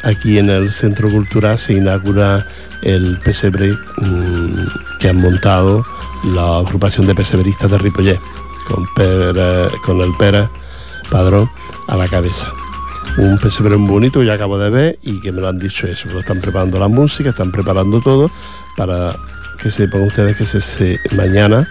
aquí 0.04 0.38
en 0.40 0.50
el 0.50 0.72
Centro 0.72 1.10
Cultural 1.10 1.58
se 1.58 1.74
inaugura 1.74 2.46
el 2.82 3.18
pesebre 3.24 3.72
mm, 3.98 4.54
que 5.00 5.10
han 5.10 5.18
montado 5.18 5.84
la 6.36 6.60
agrupación 6.60 7.06
de 7.08 7.16
pesebristas 7.16 7.70
de 7.72 7.78
Ripollet, 7.78 8.20
con, 8.68 10.02
el 10.02 10.10
Pérez 10.18 10.48
Padrón 11.10 11.50
a 11.88 11.96
la 11.98 12.08
cabeza. 12.08 12.48
Un 13.18 13.38
pesebre 13.38 13.76
muy 13.78 13.90
bonito 13.92 14.20
que 14.22 14.26
ya 14.26 14.34
acabo 14.34 14.58
de 14.58 14.70
ver 14.70 15.00
y 15.04 15.20
que 15.22 15.32
me 15.32 15.42
lo 15.42 15.50
han 15.50 15.60
dicho 15.60 15.86
eso, 15.88 16.08
lo 16.10 16.22
están 16.22 16.40
preparando 16.40 16.80
la 16.80 16.88
música, 16.88 17.30
están 17.30 17.52
preparando 17.52 18.02
todo 18.02 18.32
para 18.78 19.16
que 19.62 19.70
sepan 19.70 20.02
ustedes 20.04 20.36
que 20.36 20.46
se, 20.46 20.62
se- 20.62 21.00
mañana, 21.16 21.68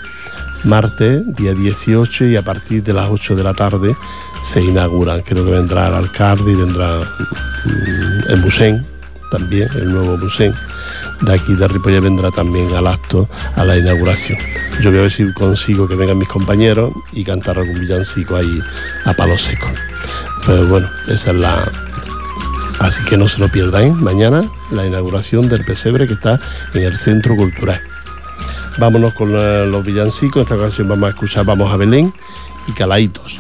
martes, 0.64 1.22
día 1.37 1.53
18 1.53 2.27
y 2.27 2.37
a 2.37 2.42
partir 2.42 2.83
de 2.83 2.92
las 2.92 3.09
8 3.11 3.35
de 3.35 3.44
la 3.44 3.55
tarde 3.55 3.94
se 4.42 4.62
inauguran. 4.62 5.22
Creo 5.22 5.44
que 5.44 5.51
vendrá 5.51 5.88
el 5.88 5.94
alcalde 5.94 6.53
y 6.53 6.55
vendrá 6.55 6.98
mm, 6.98 8.33
el 8.33 8.40
Musén, 8.40 8.87
también, 9.31 9.68
el 9.75 9.92
nuevo 9.92 10.16
Musén. 10.16 10.53
De 11.22 11.35
aquí 11.35 11.55
de 11.55 11.68
Ripollet 11.68 12.01
vendrá 12.01 12.31
también 12.31 12.75
al 12.75 12.87
acto, 12.87 13.29
a 13.55 13.64
la 13.64 13.77
inauguración. 13.77 14.38
Yo 14.81 14.90
voy 14.90 14.98
a 14.98 15.03
ver 15.03 15.11
si 15.11 15.33
consigo 15.35 15.87
que 15.87 15.94
vengan 15.94 16.18
mis 16.18 16.29
compañeros 16.29 16.92
y 17.12 17.25
cantar 17.25 17.59
algún 17.59 17.81
villancico 17.81 18.37
ahí 18.37 18.61
a 19.05 19.12
palo 19.12 19.38
seco. 19.38 19.68
Pero 20.44 20.66
bueno, 20.66 20.88
esa 21.09 21.31
es 21.31 21.37
la, 21.37 21.64
Así 22.83 23.05
que 23.05 23.16
no 23.16 23.29
se 23.29 23.38
lo 23.38 23.48
pierdan, 23.48 23.85
¿eh? 23.85 23.92
mañana 23.92 24.42
la 24.72 24.85
inauguración 24.85 25.48
del 25.48 25.64
pesebre 25.64 26.09
que 26.09 26.14
está 26.14 26.40
en 26.75 26.83
el 26.83 26.98
Centro 26.98 27.37
Cultural. 27.37 27.81
Vámonos 28.78 29.12
con 29.14 29.30
eh, 29.35 29.66
los 29.66 29.85
villancicos, 29.85 30.37
en 30.37 30.42
esta 30.42 30.54
ocasión 30.54 30.88
vamos 30.88 31.06
a 31.06 31.11
escuchar 31.11 31.44
Vamos 31.44 31.72
a 31.72 31.76
Belén 31.76 32.12
y 32.66 32.72
Calaitos. 32.72 33.38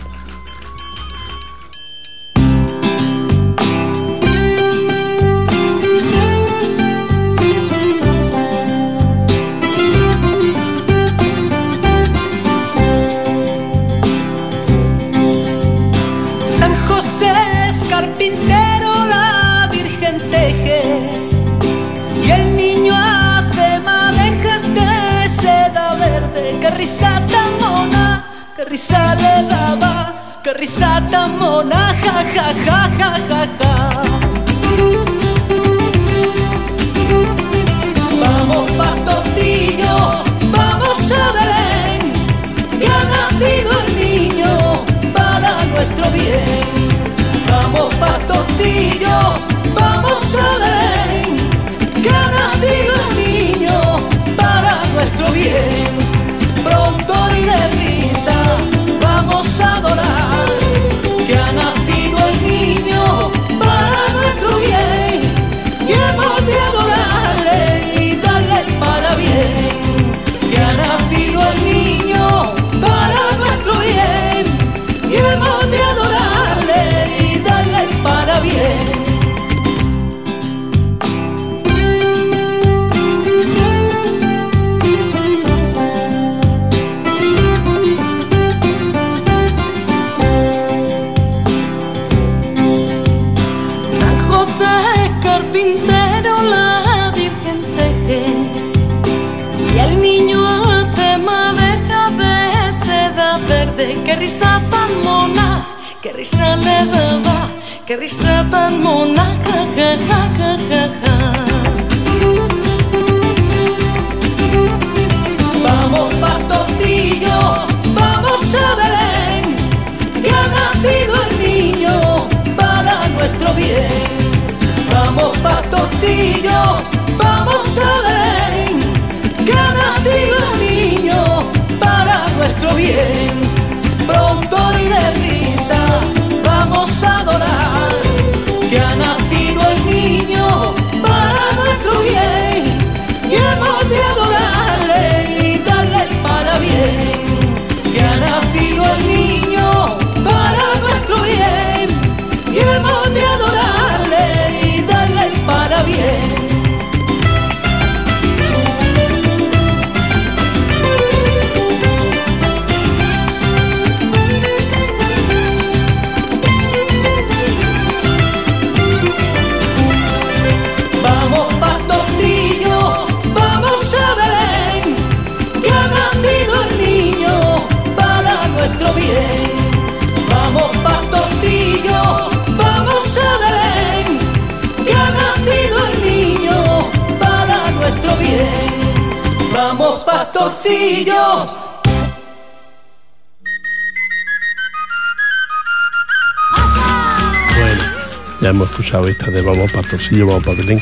Hemos 198.72 198.86
escuchado 198.86 199.08
esta 199.08 199.30
de 199.30 199.42
Vamos 199.42 199.70
Pastorcillo, 199.70 200.26
Vamos 200.26 200.44
para 200.44 200.56
Belén, 200.56 200.80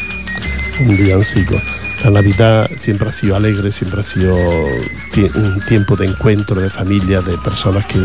un 0.79 0.96
villancico. 0.96 1.61
La 2.05 2.11
Navidad 2.11 2.70
siempre 2.79 3.09
ha 3.09 3.12
sido 3.12 3.35
alegre, 3.35 3.72
siempre 3.72 4.00
ha 4.00 4.05
sido 4.05 4.33
un 4.37 5.61
tiempo 5.66 5.96
de 5.96 6.07
encuentro, 6.07 6.61
de 6.61 6.70
familia, 6.70 7.20
de 7.20 7.37
personas 7.38 7.85
que, 7.87 7.98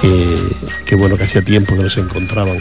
que, 0.00 0.56
que, 0.86 0.94
bueno, 0.94 1.18
que 1.18 1.24
hacía 1.24 1.42
tiempo 1.42 1.76
que 1.76 1.82
no 1.82 1.90
se 1.90 2.00
encontraban. 2.00 2.56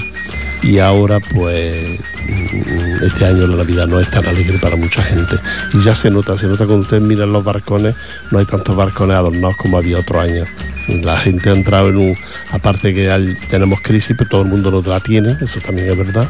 Y 0.64 0.78
ahora, 0.78 1.20
pues, 1.20 2.00
mm, 2.28 3.04
este 3.04 3.26
año 3.26 3.48
la 3.48 3.58
Navidad 3.58 3.88
no 3.88 4.00
es 4.00 4.10
tan 4.12 4.26
alegre 4.26 4.60
para 4.60 4.76
mucha 4.76 5.02
gente. 5.02 5.38
Y 5.74 5.82
ya 5.82 5.96
se 5.96 6.12
nota, 6.12 6.38
se 6.38 6.48
nota 6.48 6.66
cuando 6.66 6.84
ustedes 6.84 7.02
miran 7.02 7.34
los 7.34 7.44
barcones, 7.44 7.96
no 8.30 8.38
hay 8.38 8.46
tantos 8.46 8.76
barcones 8.76 9.18
adornados 9.18 9.58
como 9.58 9.78
había 9.78 9.98
otro 9.98 10.22
año. 10.22 10.44
La 10.88 11.18
gente 11.18 11.50
ha 11.50 11.54
entrado 11.54 11.90
en 11.90 11.98
un. 11.98 12.16
Aparte 12.52 12.94
que 12.94 13.36
tenemos 13.50 13.82
crisis, 13.82 14.16
pero 14.18 14.30
todo 14.30 14.42
el 14.42 14.50
mundo 14.50 14.70
no 14.70 14.82
la 14.88 15.00
tiene, 15.00 15.36
eso 15.42 15.60
también 15.62 15.90
es 15.90 15.98
verdad, 15.98 16.30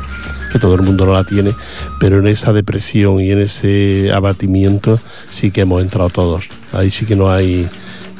que 0.52 0.60
todo 0.60 0.76
el 0.76 0.82
mundo 0.82 1.06
no 1.06 1.13
la 1.13 1.24
tiene, 1.24 1.54
pero 2.00 2.20
en 2.20 2.28
esa 2.28 2.54
depresión 2.54 3.20
y 3.22 3.32
en 3.32 3.41
ese 3.41 4.12
abatimiento 4.13 5.00
sí 5.30 5.52
que 5.52 5.62
hemos 5.62 5.82
entrado 5.82 6.10
todos. 6.10 6.44
Ahí 6.74 6.89
sí 6.91 7.06
que 7.06 7.15
no 7.15 7.30
hay. 7.30 7.67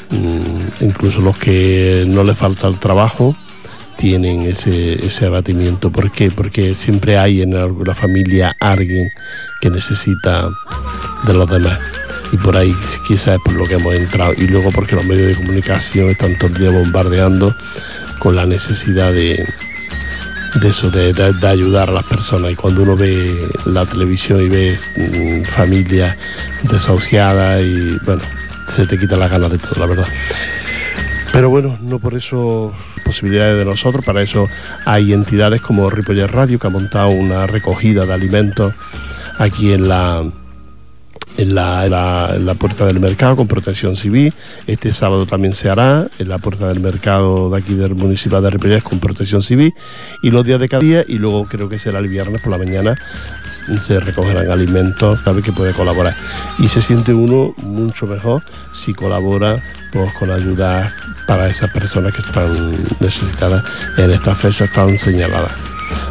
mm, 0.10 0.84
incluso 0.84 1.22
los 1.22 1.38
que 1.38 2.06
no 2.08 2.24
les 2.24 2.38
falta 2.38 2.68
el 2.68 2.80
trabajo 2.80 3.36
tienen 4.02 4.42
ese, 4.42 5.06
ese 5.06 5.28
abatimiento. 5.28 5.92
¿Por 5.92 6.12
qué? 6.12 6.32
Porque 6.32 6.74
siempre 6.74 7.20
hay 7.20 7.44
en 7.44 7.56
alguna 7.56 7.94
familia 7.94 8.56
alguien 8.60 9.12
que 9.62 9.70
necesita 9.70 10.50
de 11.28 11.34
los 11.36 11.48
demás. 11.48 11.78
Y 12.32 12.38
por 12.38 12.58
ahí 12.58 12.74
quizás 13.08 13.36
es 13.36 13.42
por 13.46 13.54
lo 13.54 13.66
que 13.66 13.76
hemos 13.76 13.94
entrado. 13.94 14.34
Y 14.36 14.48
luego 14.48 14.72
porque 14.72 14.96
los 14.96 15.06
medios 15.06 15.28
de 15.28 15.36
comunicación 15.36 16.10
están 16.10 16.36
todo 16.40 16.48
el 16.48 16.56
día 16.56 16.72
bombardeando 16.72 17.56
con 18.18 18.36
la 18.36 18.48
necesidad 18.48 19.14
de, 19.14 19.46
de 20.62 20.68
eso, 20.68 20.90
de, 20.90 21.14
ayudar 21.48 21.90
a 21.90 21.94
las 21.94 22.06
personas. 22.06 22.54
Y 22.54 22.56
cuando 22.56 22.82
uno 22.82 22.96
ve 22.96 23.50
la 23.68 23.86
televisión 23.86 24.42
y 24.42 24.50
ves 24.50 24.92
mm, 24.98 25.44
familias 25.44 26.18
desahuciadas 26.64 27.62
y 27.62 28.00
bueno, 28.04 28.24
se 28.68 28.88
te 28.88 28.98
quita 28.98 29.16
la 29.16 29.28
gana 29.28 29.48
de 29.48 29.60
todo, 29.60 29.76
la 29.78 29.86
verdad. 29.86 30.08
Pero 31.32 31.50
bueno, 31.50 31.78
no 31.82 31.98
por 32.00 32.16
eso 32.16 32.74
posibilidades 33.06 33.58
de 33.58 33.66
nosotros, 33.66 34.04
para 34.04 34.22
eso 34.22 34.48
hay 34.86 35.14
entidades 35.14 35.62
como 35.62 35.90
Ripollet 35.90 36.28
Radio 36.28 36.60
que 36.60 36.68
ha 36.68 36.70
montado 36.70 37.10
una 37.10 37.48
recogida 37.48 38.06
de 38.06 38.14
alimentos 38.14 38.74
aquí 39.38 39.72
en 39.72 39.88
la 39.88 40.24
en 41.38 41.56
la, 41.56 41.86
en 42.36 42.46
la- 42.46 42.56
puerta 42.56 42.86
del 42.86 43.00
mercado 43.00 43.36
con 43.36 43.48
protección 43.48 43.96
civil. 43.96 44.34
Este 44.68 44.94
sábado 44.94 45.26
también 45.26 45.54
se 45.54 45.70
hará 45.70 46.06
en 46.20 46.30
la 46.30 46.38
puerta 46.38 46.68
del 46.68 46.80
mercado 46.80 47.50
de 47.50 47.58
aquí 47.58 47.74
del 47.74 47.96
municipio 47.96 48.42
de 48.42 48.50
Ripollet 48.50 48.84
con 48.84 49.00
protección 49.00 49.42
civil 49.42 49.74
y 50.22 50.30
los 50.30 50.46
días 50.46 50.60
de 50.60 50.70
cada 50.70 50.82
día 50.82 51.04
y 51.08 51.18
luego 51.18 51.46
creo 51.46 51.70
que 51.70 51.80
será 51.80 52.00
el 52.00 52.08
viernes 52.08 52.42
por 52.42 52.52
la 52.52 52.58
mañana 52.58 52.96
se 53.88 54.00
recogerán 54.00 54.50
alimentos, 54.50 55.20
sabe 55.24 55.42
que 55.42 55.52
puede 55.52 55.74
colaborar. 55.74 56.16
Y 56.60 56.68
se 56.68 56.82
siente 56.82 57.14
uno 57.14 57.54
mucho 57.58 58.08
mejor 58.08 58.42
si 58.74 58.94
colabora 58.94 59.60
pues, 59.92 60.14
con 60.14 60.32
ayuda 60.32 60.94
para 61.28 61.48
esas 61.50 61.70
personas 61.72 62.14
que 62.16 62.22
están 62.22 62.72
necesitadas 63.00 63.64
en 63.98 64.12
estas 64.12 64.38
fechas 64.38 64.72
tan 64.74 64.98
señaladas. 64.98 65.52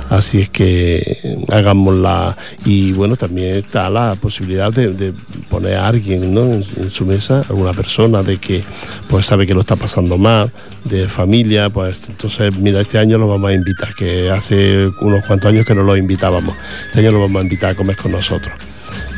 Así 0.09 0.41
es 0.41 0.51
que 0.51 1.37
hagámosla. 1.49 2.37
Y 2.65 2.93
bueno, 2.93 3.17
también 3.17 3.55
está 3.55 3.89
la 3.91 4.15
posibilidad 4.15 4.73
de, 4.73 5.13
poner 5.49 5.77
a 5.77 5.89
alguien 5.89 6.35
¿no? 6.35 6.43
en, 6.43 6.91
su 6.91 7.07
mesa, 7.07 7.45
alguna 7.49 7.73
persona 7.73 8.23
de 8.23 8.39
que 8.39 8.63
pues 9.09 9.27
sabe 9.27 9.47
que 9.47 9.55
lo 9.55 9.61
está 9.61 9.77
pasando 9.77 10.19
mal, 10.19 10.51
de 10.85 11.09
familia, 11.09 11.71
pues 11.71 11.99
entonces 12.09 12.57
mira, 12.59 12.81
este 12.81 12.99
año 12.99 13.19
lo 13.19 13.29
vamos 13.29 13.51
a 13.51 13.55
invitar, 13.55 13.95
que 13.95 14.31
hace 14.31 14.89
unos 15.01 15.25
cuantos 15.27 15.51
años 15.51 15.67
que 15.67 15.75
no 15.75 15.83
lo 15.83 15.97
invitábamos. 15.97 16.55
Este 16.87 17.01
año 17.01 17.13
lo 17.13 17.21
vamos 17.21 17.41
a 17.41 17.45
invitar 17.45 17.71
a 17.71 17.75
comer 17.75 17.97
con 17.97 18.13
nosotros. 18.13 18.53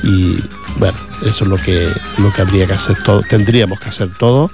Y 0.04 0.36
bueno, 0.78 0.98
eso 1.22 1.44
es 1.44 1.48
lo 1.48 1.56
que, 1.56 1.88
lo 2.18 2.32
que 2.32 2.42
habría 2.42 2.66
que 2.66 2.74
hacer 2.74 2.96
todo, 3.04 3.22
tendríamos 3.22 3.78
que 3.80 3.88
hacer 3.88 4.10
todo 4.18 4.50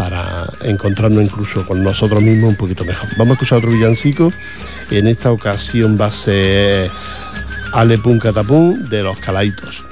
para 0.00 0.46
encontrarnos 0.62 1.22
incluso 1.22 1.66
con 1.66 1.84
nosotros 1.84 2.22
mismos 2.22 2.52
un 2.52 2.56
poquito 2.56 2.86
mejor. 2.86 3.06
Vamos 3.18 3.32
a 3.32 3.34
escuchar 3.34 3.58
otro 3.58 3.70
villancico. 3.70 4.32
En 4.90 5.06
esta 5.06 5.30
ocasión 5.30 5.98
va 6.00 6.06
a 6.06 6.10
ser 6.10 6.90
Ale 7.74 7.98
Pum 7.98 8.18
de 8.88 9.02
los 9.02 9.18
Calaitos. 9.18 9.84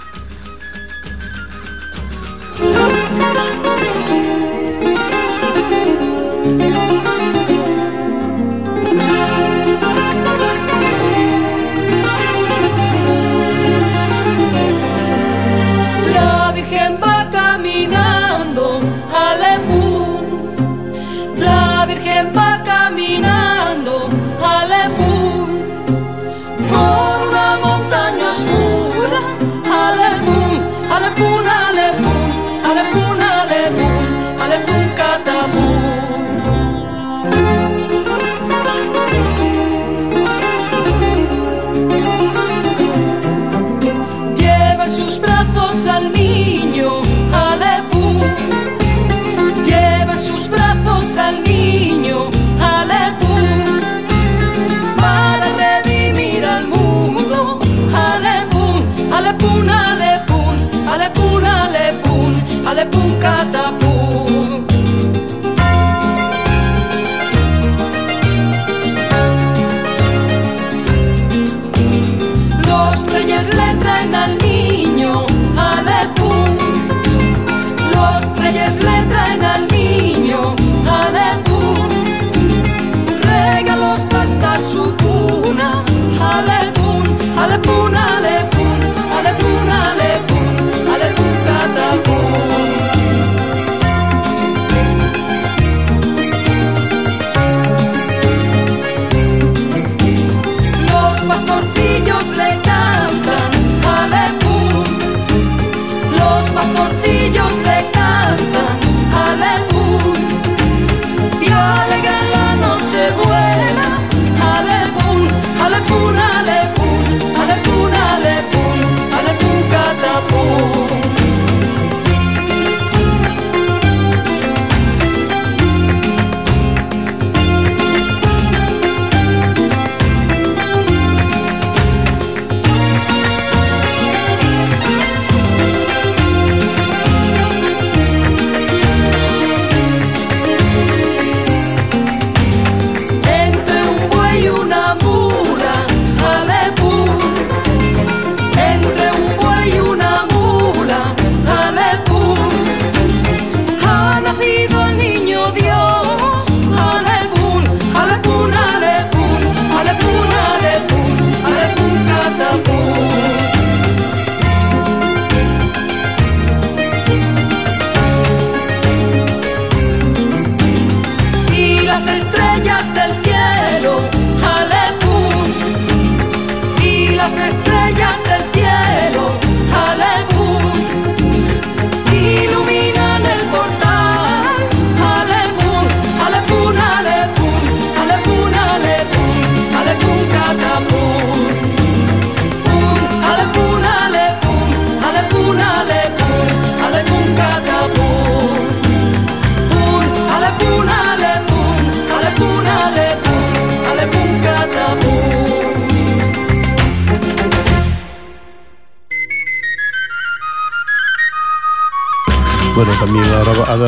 É 62.78 62.84
por 62.84 63.18
cada 63.18 63.72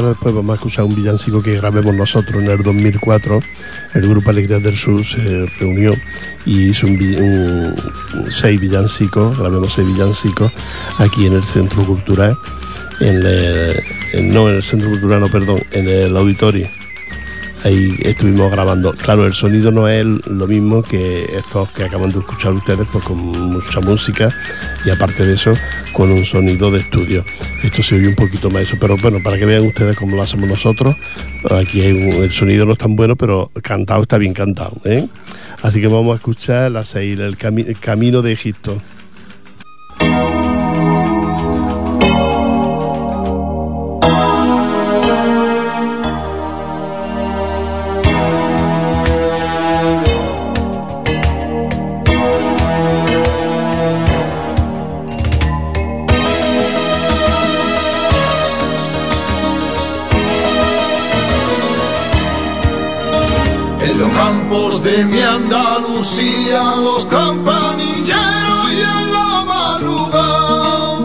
después 0.09 0.35
vamos 0.35 0.51
a 0.53 0.55
escuchar 0.57 0.85
un 0.85 0.95
villancico 0.95 1.43
que 1.43 1.57
grabemos 1.57 1.95
nosotros 1.95 2.43
en 2.43 2.51
el 2.51 2.63
2004. 2.63 3.41
El 3.95 4.09
grupo 4.09 4.31
Alegría 4.31 4.59
del 4.59 4.77
Sur 4.77 5.05
se 5.05 5.47
reunió 5.59 5.93
y 6.47 6.71
hizo 6.71 6.87
un, 6.87 6.93
un- 6.95 7.75
un- 8.25 8.31
seis 8.33 8.61
villancicos, 8.61 9.39
grabemos 9.39 9.73
seis 9.75 9.87
villancicos 9.87 10.53
aquí 10.99 11.27
en 11.27 11.35
el 11.35 11.45
Centro 11.45 11.85
Cultural, 11.85 12.37
en 13.01 13.25
el- 13.27 13.83
no 14.33 14.49
en 14.49 14.57
el 14.57 14.63
Centro 14.63 14.89
Cultural, 14.91 15.21
no, 15.21 15.29
perdón, 15.29 15.61
en 15.73 15.89
el 15.89 16.17
auditorio. 16.17 16.67
Ahí 17.63 17.95
estuvimos 18.05 18.51
grabando. 18.51 18.93
Claro, 18.95 19.27
el 19.27 19.35
sonido 19.35 19.71
no 19.71 19.87
es 19.87 20.05
lo 20.05 20.47
mismo 20.47 20.83
que 20.83 21.25
estos 21.37 21.71
que 21.73 21.85
acaban 21.85 22.11
de 22.11 22.21
escuchar 22.21 22.53
ustedes, 22.53 22.89
pues 22.91 23.05
con 23.05 23.19
mucha 23.19 23.81
música 23.81 24.35
y 24.87 24.91
aparte 24.91 25.27
de 25.27 25.35
eso, 25.35 25.53
con 25.93 26.11
un 26.11 26.25
sonido 26.25 26.71
de 26.71 26.81
estudio. 26.81 27.23
Esto 27.63 27.83
se 27.83 27.97
oye 27.97 28.09
un 28.09 28.15
poquito 28.15 28.49
más 28.49 28.63
eso, 28.63 28.77
pero 28.81 28.97
bueno, 28.97 29.19
para 29.23 29.37
que 29.39 29.45
vean 29.45 29.67
ustedes 29.67 29.97
cómo 29.99 30.17
lo 30.17 30.23
hacemos 30.23 30.49
nosotros, 30.49 30.97
aquí 31.51 31.83
hay 31.83 31.93
un- 31.93 32.23
el 32.25 32.33
sonido 32.33 32.65
no 32.65 32.73
es 32.73 32.79
tan 32.79 32.97
bueno, 32.97 33.15
pero 33.17 33.51
cantado 33.63 34.03
está 34.03 34.17
bien 34.17 34.33
cantado. 34.33 34.81
¿eh? 34.85 35.07
Así 35.63 35.83
que 35.83 35.89
vamos 35.89 36.15
a 36.15 36.17
escuchar 36.17 36.71
la 36.73 36.85
seis, 36.87 37.19
el, 37.19 37.37
el 37.67 37.79
camino 37.79 38.23
de 38.23 38.33
Egipto. 38.33 38.81
Andalucía, 66.01 66.63
los 66.83 67.05
campanilleros 67.05 68.73
y 68.73 68.81
en 68.81 69.13
la 69.13 69.45
madrugada 69.45 70.99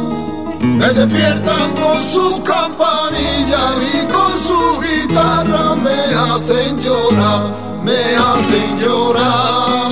me 0.62 0.88
despiertan 0.88 1.76
con 1.76 2.02
sus 2.14 2.40
campanillas 2.40 3.74
y 3.94 4.08
con 4.08 4.32
su 4.40 4.80
guitarra 4.80 5.76
me 5.84 6.00
hacen 6.16 6.82
llorar, 6.82 7.44
me 7.84 8.16
hacen 8.16 8.80
llorar. 8.80 9.92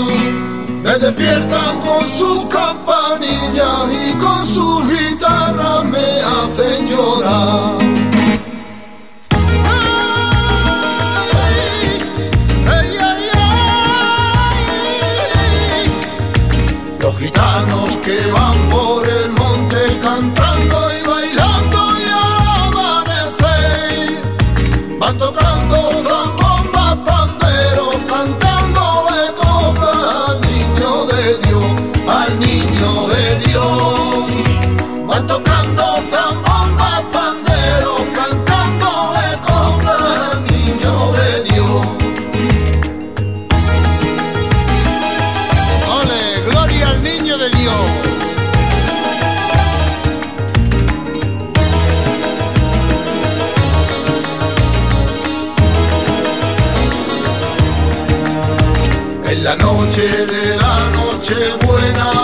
Me 0.83 0.97
despiertan 0.97 1.81
con 1.81 2.05
sus 2.05 2.45
campanillas 2.45 3.83
y 3.91 4.13
con 4.13 4.45
sus 4.45 4.87
guitarras 4.87 5.83
me 5.83 6.21
hacen 6.21 6.87
llorar. 6.87 7.82
La 59.43 59.57
noche 59.57 60.07
de 60.07 60.55
la 60.55 60.89
noche 60.91 61.35
buena 61.65 62.22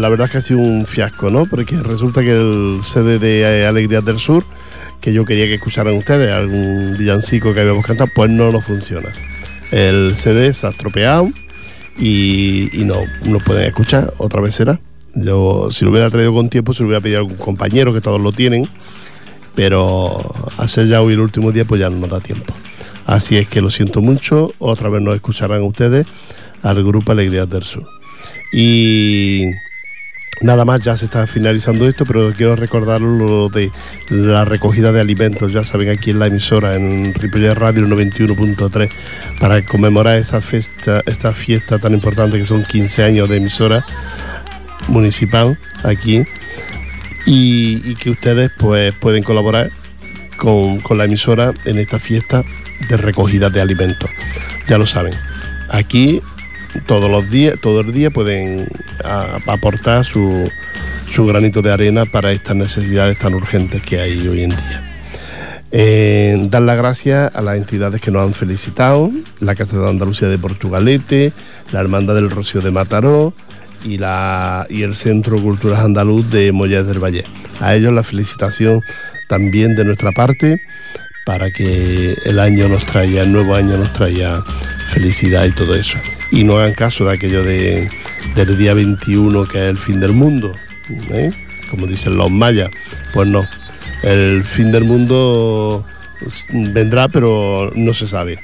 la 0.00 0.08
verdad 0.08 0.26
es 0.26 0.32
que 0.32 0.38
ha 0.38 0.42
sido 0.42 0.60
un 0.60 0.86
fiasco, 0.86 1.30
¿no? 1.30 1.46
Porque 1.46 1.76
resulta 1.76 2.22
que 2.22 2.32
el 2.32 2.78
CD 2.82 3.18
de 3.18 3.40
eh, 3.40 3.66
Alegrías 3.66 4.04
del 4.04 4.18
Sur, 4.18 4.44
que 5.00 5.12
yo 5.12 5.24
quería 5.24 5.46
que 5.46 5.54
escucharan 5.54 5.94
ustedes, 5.94 6.32
algún 6.32 6.96
villancico 6.98 7.54
que 7.54 7.60
habíamos 7.60 7.84
cantado, 7.84 8.10
pues 8.14 8.30
no 8.30 8.50
nos 8.50 8.64
funciona. 8.64 9.08
El 9.70 10.16
CD 10.16 10.52
se 10.52 10.66
ha 10.66 10.70
estropeado 10.70 11.28
y, 11.98 12.70
y 12.72 12.84
no, 12.84 12.96
no 13.24 13.38
pueden 13.38 13.66
escuchar, 13.66 14.12
otra 14.18 14.40
vez 14.40 14.54
será. 14.54 14.80
Yo, 15.14 15.68
si 15.70 15.84
lo 15.84 15.90
hubiera 15.90 16.10
traído 16.10 16.32
con 16.32 16.48
tiempo, 16.48 16.72
se 16.72 16.82
lo 16.82 16.88
hubiera 16.88 17.00
pedido 17.00 17.18
a 17.18 17.22
algún 17.22 17.36
compañero, 17.36 17.92
que 17.92 18.00
todos 18.00 18.20
lo 18.20 18.32
tienen, 18.32 18.68
pero 19.54 20.32
hacer 20.56 20.86
ya 20.86 21.02
hoy 21.02 21.14
el 21.14 21.20
último 21.20 21.52
día, 21.52 21.64
pues 21.64 21.80
ya 21.80 21.90
no 21.90 21.98
nos 21.98 22.10
da 22.10 22.20
tiempo. 22.20 22.54
Así 23.06 23.36
es 23.36 23.48
que 23.48 23.60
lo 23.60 23.70
siento 23.70 24.00
mucho, 24.00 24.52
otra 24.58 24.88
vez 24.88 25.02
nos 25.02 25.14
escucharán 25.14 25.62
ustedes 25.62 26.06
al 26.62 26.82
grupo 26.84 27.12
Alegrías 27.12 27.48
del 27.50 27.64
Sur. 27.64 27.86
Y 28.52 29.46
nada 30.40 30.64
más, 30.64 30.82
ya 30.82 30.96
se 30.96 31.06
está 31.06 31.26
finalizando 31.26 31.88
esto, 31.88 32.04
pero 32.06 32.32
quiero 32.32 32.56
recordar 32.56 33.00
lo 33.00 33.48
de 33.48 33.70
la 34.08 34.44
recogida 34.44 34.92
de 34.92 35.00
alimentos, 35.00 35.52
ya 35.52 35.64
saben, 35.64 35.90
aquí 35.90 36.10
en 36.10 36.18
la 36.18 36.26
emisora, 36.26 36.76
en 36.76 37.14
Ripollet 37.14 37.54
Radio 37.54 37.86
91.3, 37.86 38.90
para 39.38 39.64
conmemorar 39.64 40.16
esa 40.16 40.40
fiesta, 40.40 41.02
esta 41.06 41.32
fiesta 41.32 41.78
tan 41.78 41.92
importante 41.92 42.38
que 42.38 42.46
son 42.46 42.64
15 42.64 43.04
años 43.04 43.28
de 43.28 43.36
emisora 43.36 43.84
municipal 44.88 45.58
aquí 45.82 46.22
y, 47.26 47.82
y 47.84 47.94
que 47.96 48.10
ustedes 48.10 48.50
pues 48.58 48.94
pueden 48.94 49.22
colaborar 49.22 49.70
con, 50.38 50.80
con 50.80 50.96
la 50.98 51.04
emisora 51.04 51.52
en 51.66 51.78
esta 51.78 51.98
fiesta 51.98 52.42
de 52.88 52.96
recogida 52.96 53.50
de 53.50 53.60
alimentos. 53.60 54.10
Ya 54.68 54.78
lo 54.78 54.86
saben, 54.86 55.14
aquí 55.68 56.20
todos 56.86 57.10
los 57.10 57.30
días, 57.30 57.58
todo 57.60 57.80
el 57.80 57.92
día 57.92 58.10
pueden 58.10 58.68
aportar 59.46 60.04
su, 60.04 60.50
su 61.14 61.26
granito 61.26 61.62
de 61.62 61.72
arena 61.72 62.04
para 62.04 62.32
estas 62.32 62.56
necesidades 62.56 63.18
tan 63.18 63.34
urgentes 63.34 63.82
que 63.82 64.00
hay 64.00 64.26
hoy 64.28 64.44
en 64.44 64.50
día. 64.50 64.90
Eh, 65.72 66.48
dar 66.50 66.62
las 66.62 66.76
gracias 66.76 67.34
a 67.34 67.42
las 67.42 67.56
entidades 67.56 68.00
que 68.00 68.10
nos 68.10 68.26
han 68.26 68.34
felicitado, 68.34 69.10
la 69.38 69.54
Casa 69.54 69.78
de 69.78 69.88
Andalucía 69.88 70.28
de 70.28 70.38
Portugalete, 70.38 71.32
la 71.72 71.80
Hermandad 71.80 72.16
del 72.16 72.30
Rocío 72.30 72.60
de 72.60 72.72
Mataró 72.72 73.32
y, 73.84 73.98
la, 73.98 74.66
y 74.68 74.82
el 74.82 74.96
Centro 74.96 75.38
Cultural 75.38 75.84
Andaluz 75.84 76.30
de 76.30 76.50
Molles 76.50 76.86
del 76.86 76.98
Valle. 76.98 77.24
A 77.60 77.74
ellos 77.76 77.92
la 77.92 78.02
felicitación 78.02 78.80
también 79.28 79.76
de 79.76 79.84
nuestra 79.84 80.10
parte 80.10 80.60
para 81.24 81.50
que 81.52 82.16
el 82.24 82.40
año 82.40 82.68
nos 82.68 82.84
traiga, 82.86 83.22
el 83.22 83.32
nuevo 83.32 83.54
año 83.54 83.76
nos 83.76 83.92
traiga 83.92 84.42
felicidad 84.90 85.46
y 85.46 85.52
todo 85.52 85.74
eso. 85.74 85.98
Y 86.30 86.44
no 86.44 86.58
hagan 86.58 86.74
caso 86.74 87.04
de 87.04 87.14
aquello 87.14 87.42
de, 87.42 87.88
del 88.34 88.58
día 88.58 88.74
21 88.74 89.46
que 89.46 89.58
es 89.58 89.64
el 89.70 89.78
fin 89.78 90.00
del 90.00 90.12
mundo, 90.12 90.52
¿eh? 91.10 91.30
como 91.70 91.86
dicen 91.86 92.16
los 92.16 92.30
mayas. 92.30 92.70
Pues 93.12 93.28
no, 93.28 93.44
el 94.02 94.44
fin 94.44 94.72
del 94.72 94.84
mundo 94.84 95.84
vendrá, 96.50 97.08
pero 97.08 97.70
no 97.74 97.94
se 97.94 98.06
sabe. 98.06 98.38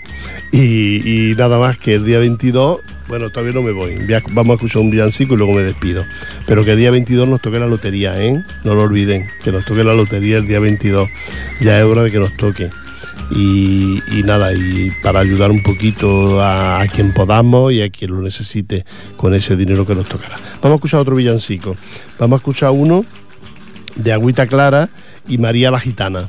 Y, 0.53 1.35
nada 1.37 1.59
más 1.59 1.77
que 1.77 1.95
el 1.95 2.05
día 2.05 2.19
22, 2.19 2.81
bueno, 3.09 3.31
todavía 3.31 3.53
no 3.53 3.63
me 3.63 3.73
voy. 3.73 3.99
Vamos 4.31 4.53
a 4.53 4.55
escuchar 4.55 4.83
un 4.83 4.91
villancico 4.91 5.35
y 5.35 5.37
luego 5.37 5.53
me 5.53 5.63
despido. 5.63 6.05
Pero 6.47 6.65
que 6.65 6.73
el 6.73 6.79
día 6.79 6.91
22 6.91 7.29
nos 7.29 7.41
toque 7.41 7.59
la 7.59 7.67
lotería, 7.67 8.21
¿eh? 8.23 8.43
No 8.65 8.75
lo 8.75 8.83
olviden, 8.83 9.27
que 9.43 9.53
nos 9.53 9.65
toque 9.65 9.85
la 9.85 9.95
lotería 9.95 10.39
el 10.39 10.47
día 10.47 10.61
22. 10.61 11.09
Ya 11.61 11.79
es 11.79 11.85
hora 11.85 12.03
de 12.03 12.11
que 12.11 12.19
nos 12.19 12.37
toque. 12.37 12.71
Y, 13.31 14.01
nada, 14.25 14.53
y 14.55 14.91
para 15.03 15.21
ayudar 15.21 15.51
un 15.51 15.63
poquito 15.63 16.41
a, 16.41 16.81
a 16.81 16.87
quien 16.87 17.13
podamos 17.13 17.73
y 17.73 17.83
a 17.83 17.91
quien 17.91 18.13
lo 18.13 18.23
necesite 18.23 18.85
con 19.17 19.35
ese 19.35 19.57
dinero 19.57 19.87
que 19.87 19.95
nos 19.95 20.09
tocará. 20.09 20.37
Vamos 20.63 20.73
a 20.73 20.75
escuchar 20.77 21.01
otro 21.01 21.17
villancico. 21.17 21.77
Vamos 22.19 22.37
a 22.37 22.39
escuchar 22.39 22.71
uno 22.71 23.05
de 23.97 24.13
Agüita 24.13 24.47
Clara 24.47 24.89
y 25.29 25.39
María 25.39 25.71
la 25.71 25.81
Gitana. 25.81 26.29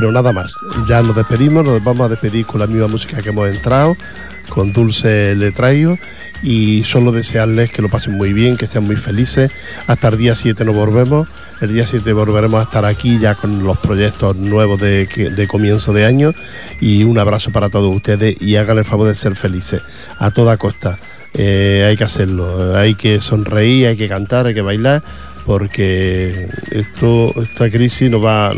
Bueno, 0.00 0.12
nada 0.12 0.32
más. 0.32 0.54
Ya 0.88 1.02
nos 1.02 1.14
despedimos, 1.14 1.62
nos 1.62 1.84
vamos 1.84 2.06
a 2.06 2.08
despedir 2.08 2.46
con 2.46 2.58
la 2.58 2.66
misma 2.66 2.88
música 2.88 3.20
que 3.20 3.28
hemos 3.28 3.50
entrado, 3.50 3.98
con 4.48 4.72
Dulce 4.72 5.34
Le 5.34 5.52
Traigo 5.52 5.98
y 6.42 6.84
solo 6.84 7.12
desearles 7.12 7.70
que 7.70 7.82
lo 7.82 7.90
pasen 7.90 8.16
muy 8.16 8.32
bien, 8.32 8.56
que 8.56 8.66
sean 8.66 8.84
muy 8.84 8.96
felices. 8.96 9.52
Hasta 9.88 10.08
el 10.08 10.16
día 10.16 10.34
7 10.34 10.64
nos 10.64 10.74
volvemos. 10.74 11.28
El 11.60 11.74
día 11.74 11.86
7 11.86 12.14
volveremos 12.14 12.60
a 12.60 12.62
estar 12.62 12.86
aquí 12.86 13.18
ya 13.18 13.34
con 13.34 13.62
los 13.62 13.76
proyectos 13.76 14.36
nuevos 14.36 14.80
de, 14.80 15.46
comienzo 15.50 15.92
de 15.92 16.06
año. 16.06 16.32
Y 16.80 17.04
un 17.04 17.18
abrazo 17.18 17.50
para 17.50 17.68
todos 17.68 17.94
ustedes 17.94 18.40
y 18.40 18.56
hagan 18.56 18.78
el 18.78 18.86
favor 18.86 19.06
de 19.06 19.14
ser 19.14 19.36
felices 19.36 19.82
a 20.18 20.30
toda 20.30 20.56
costa. 20.56 20.98
Eh, 21.34 21.84
hay 21.86 21.98
que 21.98 22.04
hacerlo, 22.04 22.74
hay 22.74 22.94
que 22.94 23.20
sonreír, 23.20 23.88
hay 23.88 23.98
que 23.98 24.08
cantar, 24.08 24.46
hay 24.46 24.54
que 24.54 24.62
bailar, 24.62 25.02
porque 25.44 26.48
esta 26.70 27.68
crisis 27.68 28.10
nos 28.10 28.24
va, 28.24 28.54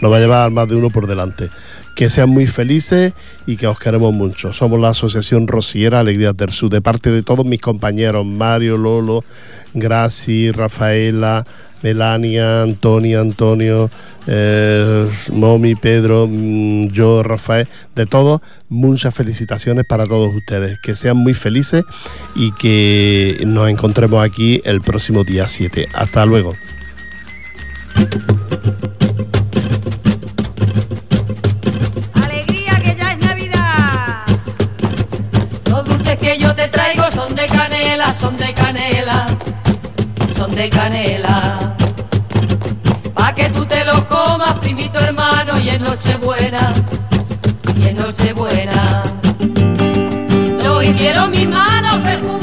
nos 0.00 0.12
va 0.12 0.16
a 0.16 0.20
llevar 0.20 0.50
más 0.50 0.68
de 0.68 0.76
uno 0.76 0.90
por 0.90 1.06
delante 1.06 1.48
que 1.98 2.08
sean 2.08 2.30
muy 2.30 2.46
felices 2.46 3.12
y 3.44 3.56
que 3.56 3.66
os 3.66 3.76
queremos 3.76 4.14
mucho. 4.14 4.52
Somos 4.52 4.78
la 4.78 4.90
Asociación 4.90 5.48
Rociera 5.48 5.98
Alegrías 5.98 6.36
del 6.36 6.52
Sur, 6.52 6.70
de 6.70 6.80
parte 6.80 7.10
de 7.10 7.24
todos 7.24 7.44
mis 7.44 7.60
compañeros, 7.60 8.24
Mario, 8.24 8.76
Lolo, 8.76 9.24
Graci, 9.74 10.52
Rafaela, 10.52 11.44
Melania, 11.82 12.62
Antonia, 12.62 13.18
Antonio, 13.18 13.90
eh, 14.28 15.10
Momi, 15.32 15.74
Pedro, 15.74 16.28
mm, 16.30 16.86
yo, 16.92 17.24
Rafael, 17.24 17.66
de 17.96 18.06
todos, 18.06 18.42
muchas 18.68 19.12
felicitaciones 19.12 19.84
para 19.84 20.06
todos 20.06 20.32
ustedes. 20.32 20.78
Que 20.80 20.94
sean 20.94 21.16
muy 21.16 21.34
felices 21.34 21.82
y 22.36 22.52
que 22.52 23.42
nos 23.44 23.68
encontremos 23.68 24.24
aquí 24.24 24.62
el 24.64 24.82
próximo 24.82 25.24
día 25.24 25.48
7. 25.48 25.88
Hasta 25.94 26.24
luego. 26.26 26.54
Son 38.12 38.36
de 38.36 38.52
canela, 38.54 39.26
son 40.34 40.54
de 40.54 40.68
canela. 40.68 41.74
Pa' 43.14 43.34
que 43.34 43.48
tú 43.50 43.64
te 43.66 43.84
los 43.84 44.04
comas, 44.04 44.58
primito 44.60 44.98
hermano, 44.98 45.58
y 45.58 45.70
en 45.70 45.82
Nochebuena, 45.82 46.72
y 47.76 47.86
en 47.88 47.96
Nochebuena. 47.96 49.02
Lo 50.64 50.82
hicieron 50.82 51.30
mis 51.30 51.48
manos 51.48 51.96
perfumaditas 52.00 52.37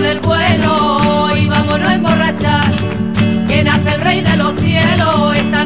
del 0.00 0.20
bueno 0.20 1.28
y 1.36 1.46
vámonos 1.48 1.88
a 1.88 1.94
emborrachar. 1.94 2.72
Que 3.46 3.62
nace 3.62 3.94
el 3.94 4.00
rey 4.00 4.20
de 4.22 4.36
los 4.36 4.58
cielos 4.60 5.36
esta 5.36 5.64